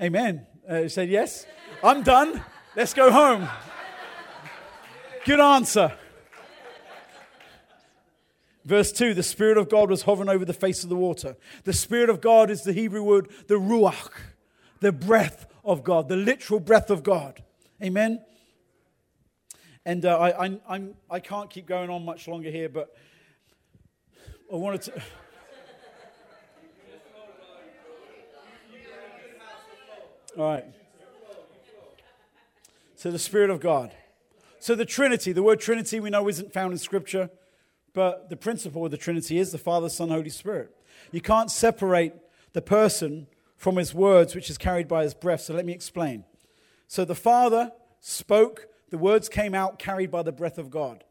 [0.00, 0.46] Amen.
[0.68, 1.46] Uh, said yes?
[1.82, 2.44] I'm done.
[2.76, 3.48] Let's go home.
[5.24, 5.92] Good answer.
[8.66, 11.36] Verse 2 The Spirit of God was hovering over the face of the water.
[11.64, 14.10] The Spirit of God is the Hebrew word, the Ruach,
[14.80, 17.42] the breath of God, the literal breath of God.
[17.82, 18.24] Amen.
[19.84, 22.96] And uh, I, I, I'm, I can't keep going on much longer here, but
[24.50, 24.92] I wanted to.
[30.38, 30.64] All right.
[32.96, 33.92] So the Spirit of God.
[34.60, 37.28] So the Trinity, the word Trinity we know isn't found in Scripture,
[37.92, 40.74] but the principle of the Trinity is the Father, Son, Holy Spirit.
[41.12, 42.14] You can't separate
[42.54, 43.26] the person
[43.58, 45.42] from his words, which is carried by his breath.
[45.42, 46.24] So let me explain.
[46.86, 51.04] So the Father spoke, the words came out carried by the breath of God.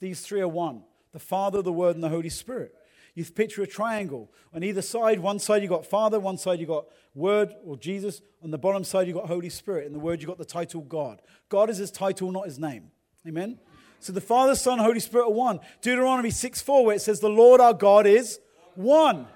[0.00, 0.82] These three are one
[1.12, 2.72] the Father, the Word, and the Holy Spirit.
[3.14, 4.30] You picture a triangle.
[4.54, 8.22] On either side, one side you got Father, one side you got Word or Jesus.
[8.42, 9.86] On the bottom side you got Holy Spirit.
[9.86, 11.20] In the Word you got the title God.
[11.48, 12.92] God is his title, not his name.
[13.26, 13.58] Amen?
[13.98, 15.60] So the Father, Son, Holy Spirit are one.
[15.82, 18.38] Deuteronomy 6 4, where it says, The Lord our God is
[18.76, 19.26] one.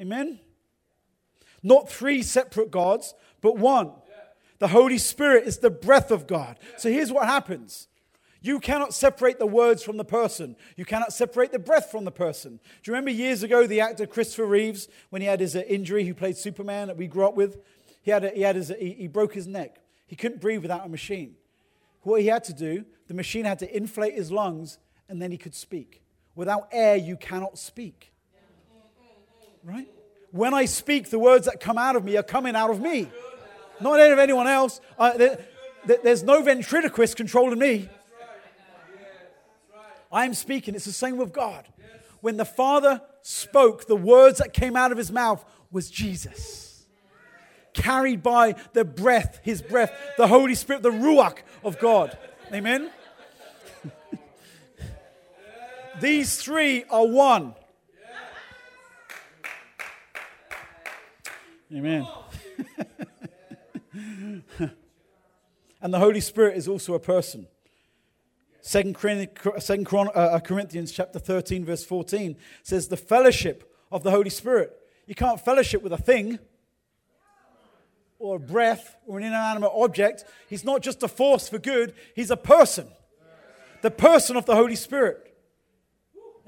[0.00, 0.40] Amen?
[1.66, 3.90] Not three separate gods, but one.
[4.60, 6.60] The Holy Spirit is the breath of God.
[6.76, 7.88] So here's what happens.
[8.40, 10.54] You cannot separate the words from the person.
[10.76, 12.60] You cannot separate the breath from the person.
[12.84, 16.04] Do you remember years ago the actor Christopher Reeves, when he had his uh, injury,
[16.04, 17.60] who played Superman that we grew up with?
[18.00, 19.80] He, had a, he, had his, he, he broke his neck.
[20.06, 21.34] He couldn't breathe without a machine.
[22.02, 25.36] What he had to do, the machine had to inflate his lungs and then he
[25.36, 26.04] could speak.
[26.36, 28.12] Without air, you cannot speak.
[29.64, 29.88] Right?
[30.30, 33.08] When I speak, the words that come out of me are coming out of me,
[33.80, 34.80] not out of anyone else.
[34.98, 35.38] there,
[35.84, 37.88] there's no ventriloquist controlling me.
[40.10, 40.74] I'm speaking.
[40.74, 41.66] It's the same with God.
[42.20, 46.86] When the Father spoke, the words that came out of his mouth was Jesus.
[47.72, 52.16] Carried by the breath, his breath, the Holy Spirit, the Ruach of God.
[52.52, 52.90] Amen?
[56.00, 57.54] These three are one.
[61.74, 62.06] Amen.
[65.82, 67.48] and the Holy Spirit is also a person.
[68.60, 69.26] Second, uh,
[70.14, 74.76] uh, Corinthians chapter 13, verse 14 says, The fellowship of the Holy Spirit.
[75.06, 76.38] You can't fellowship with a thing
[78.18, 80.24] or a breath or an inanimate object.
[80.48, 82.88] He's not just a force for good, he's a person.
[83.82, 85.36] The person of the Holy Spirit.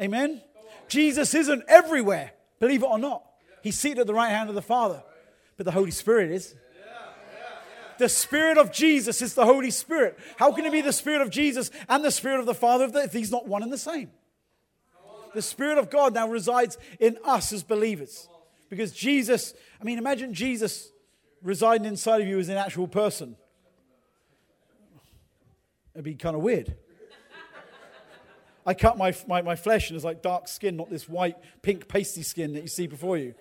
[0.00, 0.42] Amen?
[0.88, 3.27] Jesus isn't everywhere, believe it or not.
[3.68, 5.02] He's seated at the right hand of the Father
[5.58, 6.54] but the Holy Spirit is.
[7.98, 10.18] The Spirit of Jesus is the Holy Spirit.
[10.38, 13.12] How can it be the Spirit of Jesus and the Spirit of the Father if
[13.12, 14.10] he's not one and the same?
[15.34, 18.26] The Spirit of God now resides in us as believers.
[18.70, 20.90] Because Jesus, I mean, imagine Jesus
[21.42, 23.36] residing inside of you as an actual person.
[25.92, 26.74] It'd be kind of weird.
[28.64, 31.86] I cut my, my, my flesh and it's like dark skin, not this white, pink,
[31.88, 33.34] pasty skin that you see before you.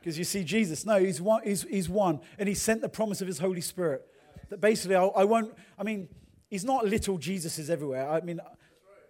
[0.00, 0.86] Because you see Jesus.
[0.86, 2.20] No, he's one, he's, he's one.
[2.38, 4.06] And he sent the promise of his Holy Spirit.
[4.48, 6.08] That basically, I, I won't, I mean,
[6.48, 8.08] he's not little Jesus is everywhere.
[8.08, 8.40] I mean,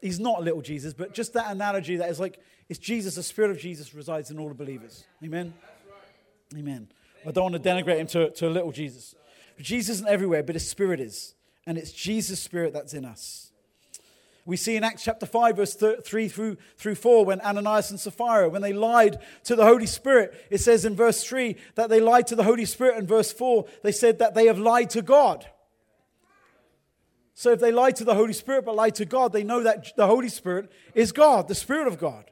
[0.01, 3.51] he's not little Jesus, but just that analogy that is like, it's Jesus, the Spirit
[3.51, 5.05] of Jesus resides in all the believers.
[5.24, 5.55] Amen?
[6.57, 6.88] Amen.
[7.26, 9.14] I don't want to denigrate him to, to a little Jesus.
[9.57, 11.34] But Jesus isn't everywhere, but his Spirit is.
[11.66, 13.53] And it's Jesus' Spirit that's in us.
[14.51, 18.48] We see in Acts chapter 5, verse 3 through, through 4, when Ananias and Sapphira,
[18.48, 22.26] when they lied to the Holy Spirit, it says in verse 3 that they lied
[22.26, 22.96] to the Holy Spirit.
[22.96, 25.46] And verse 4, they said that they have lied to God.
[27.32, 29.96] So if they lied to the Holy Spirit but lied to God, they know that
[29.96, 32.28] the Holy Spirit is God, the Spirit of God.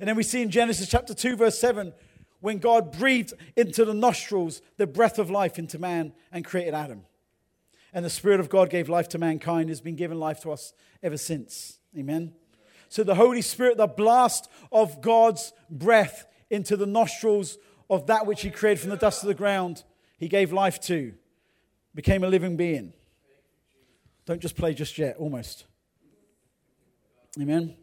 [0.00, 1.92] And then we see in Genesis chapter 2, verse 7,
[2.40, 7.04] when God breathed into the nostrils the breath of life into man and created Adam
[7.92, 10.72] and the Spirit of God gave life to mankind, has been given life to us
[11.02, 11.78] ever since.
[11.96, 12.34] Amen.
[12.88, 18.42] So the Holy Spirit, the blast of God's breath into the nostrils of that which
[18.42, 19.84] He created from the dust of the ground,
[20.18, 21.14] He gave life to,
[21.94, 22.92] became a living being.
[24.26, 25.64] Don't just play just yet, almost.
[27.40, 27.76] Amen.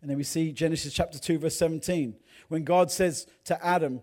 [0.00, 2.14] And then we see Genesis chapter 2, verse 17.
[2.48, 4.02] When God says to Adam,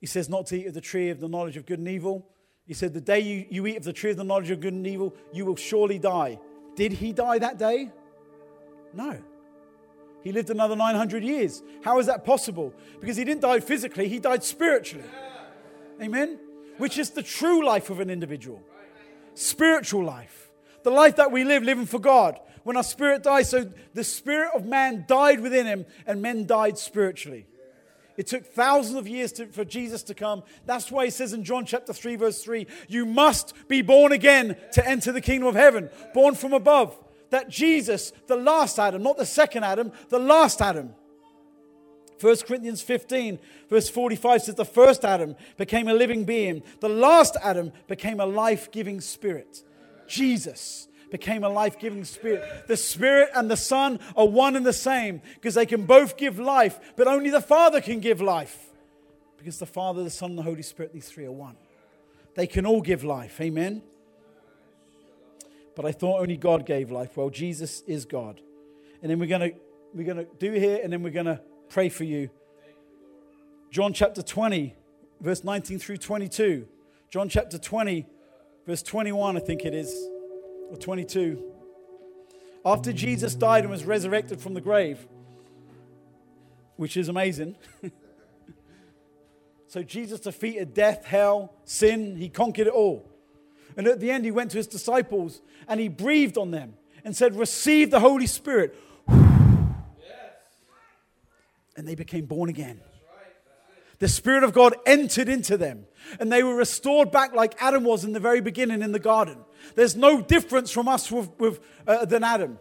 [0.00, 2.28] He says not to eat of the tree of the knowledge of good and evil,
[2.66, 4.72] he said, The day you, you eat of the tree of the knowledge of good
[4.72, 6.38] and evil, you will surely die.
[6.76, 7.90] Did he die that day?
[8.92, 9.18] No.
[10.22, 11.62] He lived another 900 years.
[11.82, 12.74] How is that possible?
[13.00, 15.08] Because he didn't die physically, he died spiritually.
[16.00, 16.38] Amen?
[16.78, 18.62] Which is the true life of an individual.
[19.34, 20.50] Spiritual life.
[20.82, 22.38] The life that we live, living for God.
[22.62, 26.78] When our spirit dies, so the spirit of man died within him, and men died
[26.78, 27.46] spiritually.
[28.20, 30.42] It took thousands of years to, for Jesus to come.
[30.66, 34.58] That's why he says in John chapter 3, verse 3, you must be born again
[34.72, 36.94] to enter the kingdom of heaven, born from above.
[37.30, 40.90] That Jesus, the last Adam, not the second Adam, the last Adam.
[42.20, 43.38] 1 Corinthians 15,
[43.70, 48.26] verse 45 says, The first Adam became a living being, the last Adam became a
[48.26, 49.64] life giving spirit.
[50.06, 52.66] Jesus became a life giving spirit.
[52.66, 56.38] The Spirit and the Son are one and the same because they can both give
[56.38, 58.68] life, but only the Father can give life.
[59.36, 61.56] Because the Father, the Son, and the Holy Spirit, these three are one.
[62.34, 63.40] They can all give life.
[63.40, 63.82] Amen.
[65.74, 67.16] But I thought only God gave life.
[67.16, 68.40] Well, Jesus is God.
[69.02, 69.56] And then we're going to
[69.94, 72.30] we're going to do here and then we're going to pray for you.
[73.70, 74.74] John chapter 20,
[75.20, 76.68] verse 19 through 22.
[77.08, 78.06] John chapter 20,
[78.66, 80.08] verse 21, I think it is
[80.70, 81.42] or 22.
[82.64, 85.06] After Jesus died and was resurrected from the grave,
[86.76, 87.56] which is amazing.
[89.66, 93.06] so Jesus defeated death, hell, sin, he conquered it all.
[93.76, 97.16] And at the end, he went to his disciples and he breathed on them and
[97.16, 98.76] said, Receive the Holy Spirit.
[99.08, 99.76] And
[101.88, 102.80] they became born again.
[104.00, 105.84] The Spirit of God entered into them
[106.18, 109.36] and they were restored back like Adam was in the very beginning in the garden.
[109.74, 112.58] There's no difference from us with, with, uh, than Adam.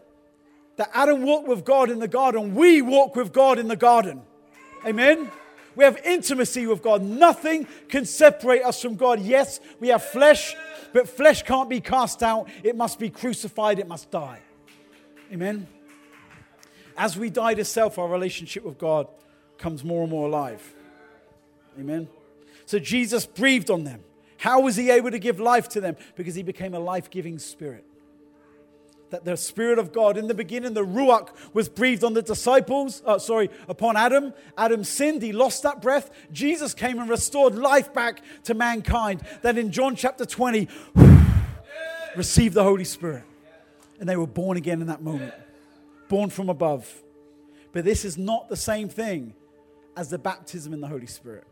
[0.76, 4.22] That Adam walked with God in the garden, we walk with God in the garden.
[4.86, 5.32] Amen?
[5.76, 7.02] We have intimacy with God.
[7.02, 9.22] Nothing can separate us from God.
[9.22, 10.56] Yes, we have flesh,
[10.92, 12.50] but flesh can't be cast out.
[12.64, 14.42] It must be crucified, it must die.
[15.32, 15.68] Amen?
[16.98, 19.08] As we die to self, our relationship with God
[19.58, 20.76] comes more and more alive.
[21.80, 22.10] Amen.
[22.66, 24.04] So Jesus breathed on them.
[24.38, 25.96] How was he able to give life to them?
[26.16, 27.86] Because he became a life giving spirit.
[29.10, 33.02] That the Spirit of God, in the beginning, the Ruach was breathed on the disciples,
[33.06, 34.34] uh, sorry, upon Adam.
[34.56, 36.12] Adam sinned, he lost that breath.
[36.32, 39.24] Jesus came and restored life back to mankind.
[39.42, 40.68] That in John chapter 20,
[42.16, 43.24] received the Holy Spirit.
[44.00, 45.34] And they were born again in that moment,
[46.08, 46.88] born from above.
[47.72, 49.34] But this is not the same thing
[49.98, 51.46] as the baptism in the Holy Spirit.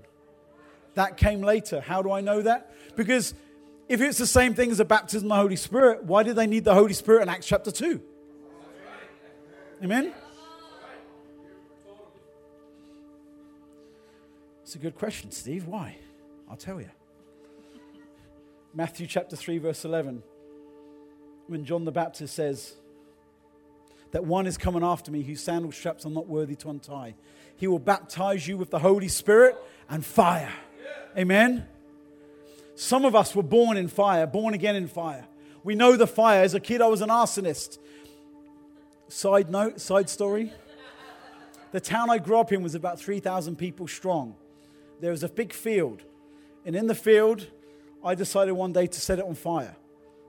[0.98, 1.80] That came later.
[1.80, 2.74] How do I know that?
[2.96, 3.36] Because
[3.88, 6.48] if it's the same thing as the baptism of the Holy Spirit, why did they
[6.48, 8.02] need the Holy Spirit in Acts chapter 2?
[9.84, 10.12] Amen?
[14.64, 15.68] It's a good question, Steve.
[15.68, 15.98] Why?
[16.50, 16.90] I'll tell you.
[18.74, 20.24] Matthew chapter 3, verse 11,
[21.46, 22.74] when John the Baptist says,
[24.14, 27.14] that one is coming after me whose sandal straps I'm not worthy to untie.
[27.56, 29.56] He will baptize you with the Holy Spirit
[29.88, 30.52] and fire.
[31.18, 31.66] Amen?
[32.76, 35.26] Some of us were born in fire, born again in fire.
[35.64, 36.44] We know the fire.
[36.44, 37.80] As a kid, I was an arsonist.
[39.08, 40.54] Side note, side story.
[41.72, 44.36] The town I grew up in was about 3,000 people strong.
[45.02, 46.04] There was a big field.
[46.66, 47.48] And in the field,
[48.04, 49.76] I decided one day to set it on fire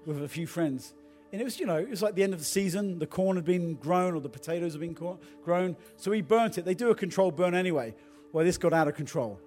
[0.07, 0.95] with a few friends.
[1.33, 2.99] And it was, you know, it was like the end of the season.
[2.99, 4.97] The corn had been grown or the potatoes had been
[5.45, 5.77] grown.
[5.97, 6.65] So we burnt it.
[6.65, 7.95] They do a controlled burn anyway
[8.33, 9.39] Well, this got out of control.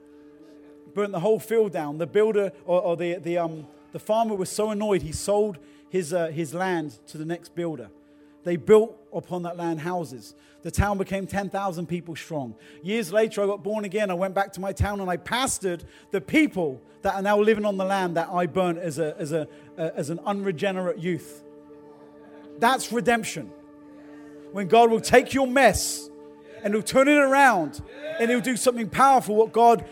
[0.94, 1.98] Burnt the whole field down.
[1.98, 5.58] The builder or, or the, the, um, the farmer was so annoyed, he sold
[5.90, 7.90] his, uh, his land to the next builder.
[8.44, 10.36] They built upon that land houses.
[10.64, 12.56] The town became 10,000 people strong.
[12.84, 14.12] Years later, I got born again.
[14.12, 17.66] I went back to my town and I pastored the people that are now living
[17.66, 21.44] on the land that I burnt as, a, as, a, as an unregenerate youth.
[22.60, 23.52] That's redemption.
[24.52, 26.10] When God will take your mess
[26.64, 27.82] and he'll turn it around
[28.20, 29.36] and he'll do something powerful.
[29.36, 29.86] What God,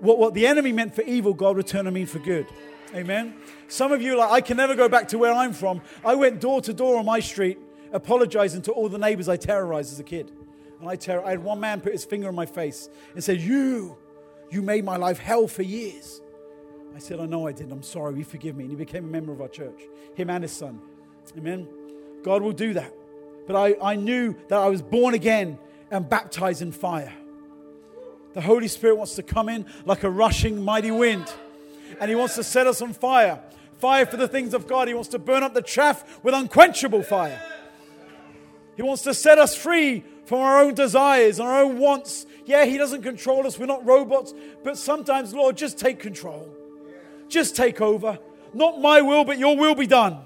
[0.00, 2.46] what, what the enemy meant for evil, God will turn and mean for good.
[2.94, 3.34] Amen.
[3.68, 5.82] Some of you like, I can never go back to where I'm from.
[6.04, 7.58] I went door to door on my street
[7.92, 10.30] apologizing to all the neighbors I terrorized as a kid.
[10.80, 13.40] And I, ter- I had one man put his finger in my face and said,
[13.40, 13.96] You,
[14.50, 16.20] you made my life hell for years.
[16.94, 17.70] I said, I know I did.
[17.72, 18.16] I'm sorry.
[18.16, 18.64] You forgive me.
[18.64, 19.82] And he became a member of our church,
[20.14, 20.80] him and his son.
[21.36, 21.68] Amen.
[22.22, 22.92] God will do that.
[23.46, 25.58] But I, I knew that I was born again
[25.90, 27.12] and baptized in fire.
[28.36, 31.32] The Holy Spirit wants to come in like a rushing mighty wind,
[31.98, 33.40] and He wants to set us on fire.
[33.78, 34.88] Fire for the things of God.
[34.88, 37.40] He wants to burn up the chaff with unquenchable fire.
[38.76, 42.26] He wants to set us free from our own desires and our own wants.
[42.44, 43.58] Yeah, He doesn't control us.
[43.58, 44.34] We're not robots.
[44.62, 46.46] But sometimes, Lord, just take control.
[47.28, 48.18] Just take over.
[48.52, 50.18] Not my will, but your will be done.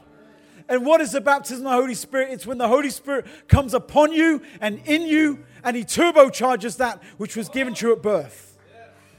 [0.68, 2.30] And what is the baptism of the Holy Spirit?
[2.30, 7.02] It's when the Holy Spirit comes upon you and in you, and He turbocharges that
[7.16, 8.58] which was given to you at birth.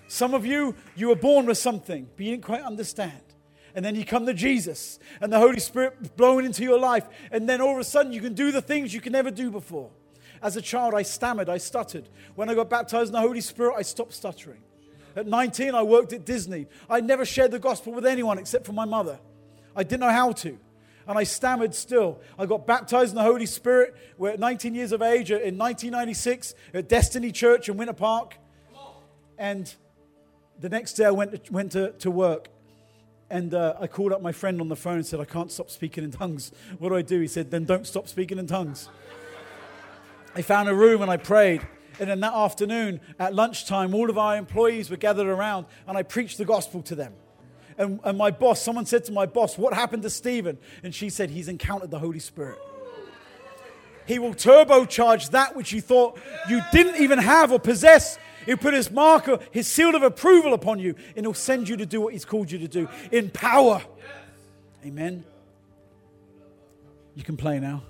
[0.08, 3.22] Some of you, you were born with something, but you didn't quite understand.
[3.74, 7.48] And then you come to Jesus, and the Holy Spirit blowing into your life, and
[7.48, 9.90] then all of a sudden you can do the things you can never do before.
[10.42, 12.10] As a child, I stammered, I stuttered.
[12.36, 14.62] When I got baptized in the Holy Spirit, I stopped stuttering.
[15.16, 16.68] At 19, I worked at Disney.
[16.90, 19.20] I never shared the gospel with anyone except for my mother.
[19.76, 20.58] I didn't know how to
[21.08, 22.20] and I stammered still.
[22.38, 26.54] I got baptized in the Holy Spirit We're at 19 years of age in 1996
[26.74, 28.36] at Destiny Church in Winter Park.
[29.38, 29.74] And
[30.60, 32.50] the next day I went to, went to, to work.
[33.30, 35.70] And uh, I called up my friend on the phone and said, I can't stop
[35.70, 36.52] speaking in tongues.
[36.80, 37.20] What do I do?
[37.20, 38.90] He said, Then don't stop speaking in tongues.
[40.36, 41.66] I found a room and I prayed.
[42.00, 46.04] And then that afternoon at lunchtime, all of our employees were gathered around and I
[46.04, 47.14] preached the gospel to them
[47.82, 50.58] and, and my boss, someone said to my boss, What happened to Stephen?
[50.84, 52.60] And she said, He's encountered the Holy Spirit.
[54.06, 58.20] He will turbocharge that which you thought you didn't even have or possess.
[58.46, 61.86] He'll put his marker, his seal of approval upon you, and he'll send you to
[61.86, 63.82] do what he's called you to do in power.
[64.86, 65.24] Amen.
[67.16, 67.84] You can play now.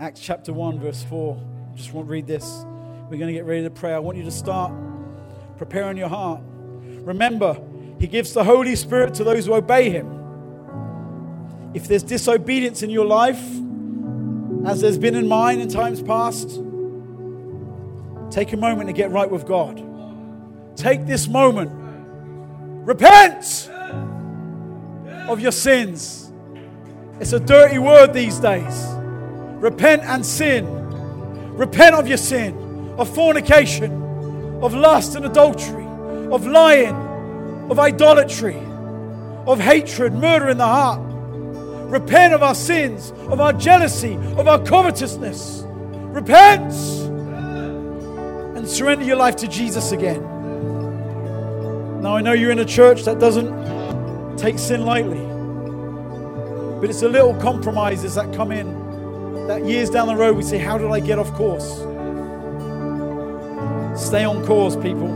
[0.00, 1.42] Acts chapter 1, verse 4.
[1.74, 2.64] Just want to read this.
[3.10, 3.92] We're going to get ready to pray.
[3.92, 4.72] I want you to start
[5.58, 6.40] Prepare in your heart.
[7.02, 7.60] Remember,
[8.00, 10.14] He gives the Holy Spirit to those who obey Him.
[11.74, 13.42] If there's disobedience in your life,
[14.64, 16.48] as there's been in mine in times past,
[18.30, 19.84] take a moment to get right with God.
[20.76, 21.72] Take this moment.
[22.86, 23.68] Repent
[25.28, 26.32] of your sins.
[27.20, 28.86] It's a dirty word these days.
[29.60, 30.66] Repent and sin.
[31.56, 34.07] Repent of your sin, of fornication,
[34.62, 35.86] of lust and adultery,
[36.32, 36.94] of lying,
[37.70, 38.56] of idolatry,
[39.46, 41.00] of hatred, murder in the heart.
[41.90, 45.62] Repent of our sins, of our jealousy, of our covetousness.
[45.64, 46.72] Repent
[48.56, 50.22] and surrender your life to Jesus again.
[52.02, 55.24] Now, I know you're in a church that doesn't take sin lightly,
[56.80, 60.58] but it's the little compromises that come in that years down the road we say,
[60.58, 61.80] How did I get off course?
[63.98, 65.08] Stay on course, people.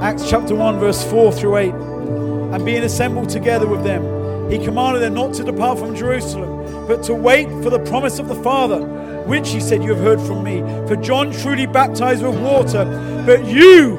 [0.00, 1.74] Acts chapter 1, verse 4 through 8.
[1.74, 7.02] And being assembled together with them, he commanded them not to depart from Jerusalem, but
[7.04, 8.80] to wait for the promise of the Father,
[9.26, 10.60] which he said, You have heard from me.
[10.86, 12.84] For John truly baptized with water,
[13.26, 13.96] but you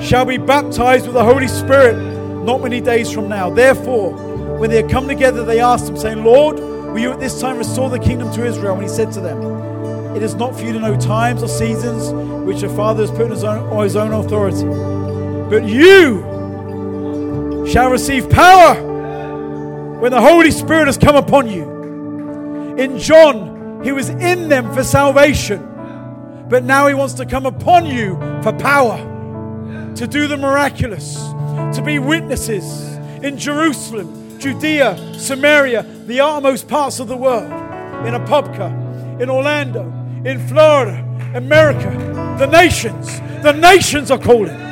[0.00, 1.96] shall be baptized with the Holy Spirit
[2.44, 3.48] not many days from now.
[3.48, 4.12] Therefore,
[4.58, 7.58] when they had come together, they asked him, saying, Lord, will you at this time
[7.58, 8.74] restore the kingdom to Israel?
[8.74, 9.73] And he said to them,
[10.14, 12.12] it is not for you to know times or seasons
[12.46, 14.64] which the Father has put in his own, his own authority.
[15.50, 18.74] But you shall receive power
[20.00, 22.76] when the Holy Spirit has come upon you.
[22.76, 25.60] In John, he was in them for salvation,
[26.48, 28.98] but now he wants to come upon you for power
[29.96, 31.16] to do the miraculous,
[31.76, 37.50] to be witnesses in Jerusalem, Judea, Samaria, the uttermost parts of the world,
[38.06, 39.90] in Apopka, in Orlando,
[40.24, 41.04] in Florida,
[41.34, 41.90] America,
[42.38, 43.20] the nations.
[43.42, 44.62] The nations are calling.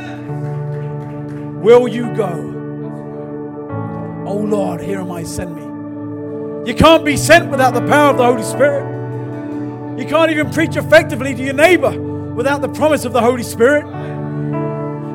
[1.61, 2.49] Will you go?
[4.27, 6.71] Oh Lord, here am I, send me.
[6.71, 8.91] You can't be sent without the power of the Holy Spirit.
[9.99, 11.91] You can't even preach effectively to your neighbor
[12.33, 13.85] without the promise of the Holy Spirit.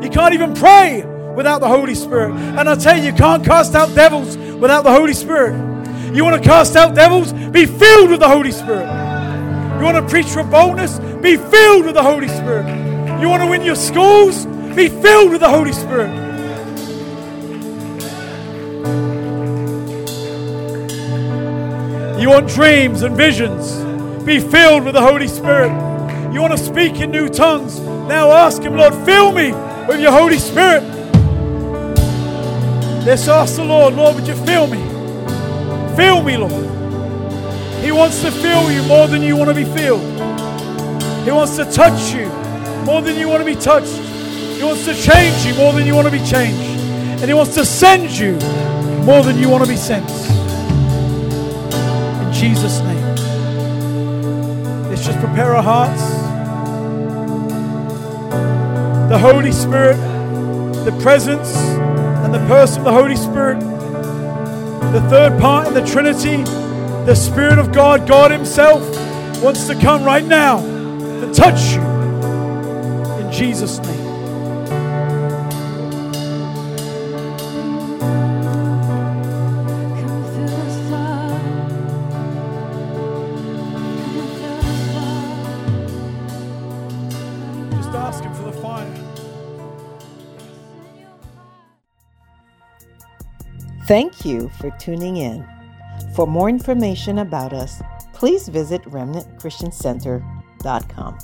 [0.04, 1.04] You can't even pray
[1.36, 2.36] without the Holy Spirit.
[2.36, 5.56] And I tell you, you can't cast out devils without the Holy Spirit.
[6.14, 7.34] You want to cast out devils?
[7.34, 9.07] Be filled with the Holy Spirit.
[9.78, 10.98] You want to preach with boldness?
[11.22, 12.66] Be filled with the Holy Spirit.
[13.22, 14.46] You want to win your schools?
[14.76, 16.10] Be filled with the Holy Spirit.
[22.20, 23.76] You want dreams and visions?
[24.24, 25.70] Be filled with the Holy Spirit.
[26.34, 27.80] You want to speak in new tongues?
[27.80, 29.52] Now ask Him, Lord, fill me
[29.88, 30.84] with your Holy Spirit.
[33.06, 34.84] Let's ask the Lord, Lord, would you fill me?
[35.96, 36.77] Fill me, Lord.
[37.82, 40.02] He wants to fill you more than you want to be filled.
[41.24, 42.28] He wants to touch you
[42.86, 43.96] more than you want to be touched.
[44.58, 46.60] He wants to change you more than you want to be changed.
[47.22, 48.34] And He wants to send you
[49.04, 50.10] more than you want to be sent.
[52.26, 52.98] In Jesus' name.
[54.90, 56.02] Let's just prepare our hearts.
[59.10, 59.98] The Holy Spirit,
[60.86, 63.60] the presence, and the person of the Holy Spirit,
[64.92, 66.44] the third part in the Trinity,
[67.08, 68.82] the Spirit of God, God Himself,
[69.42, 71.82] wants to come right now to touch you.
[73.22, 73.96] In Jesus' name.
[87.72, 88.94] Just ask Him for the fire.
[93.86, 95.57] Thank you for tuning in.
[96.18, 97.80] For more information about us,
[98.12, 101.18] please visit remnantchristiancenter.com.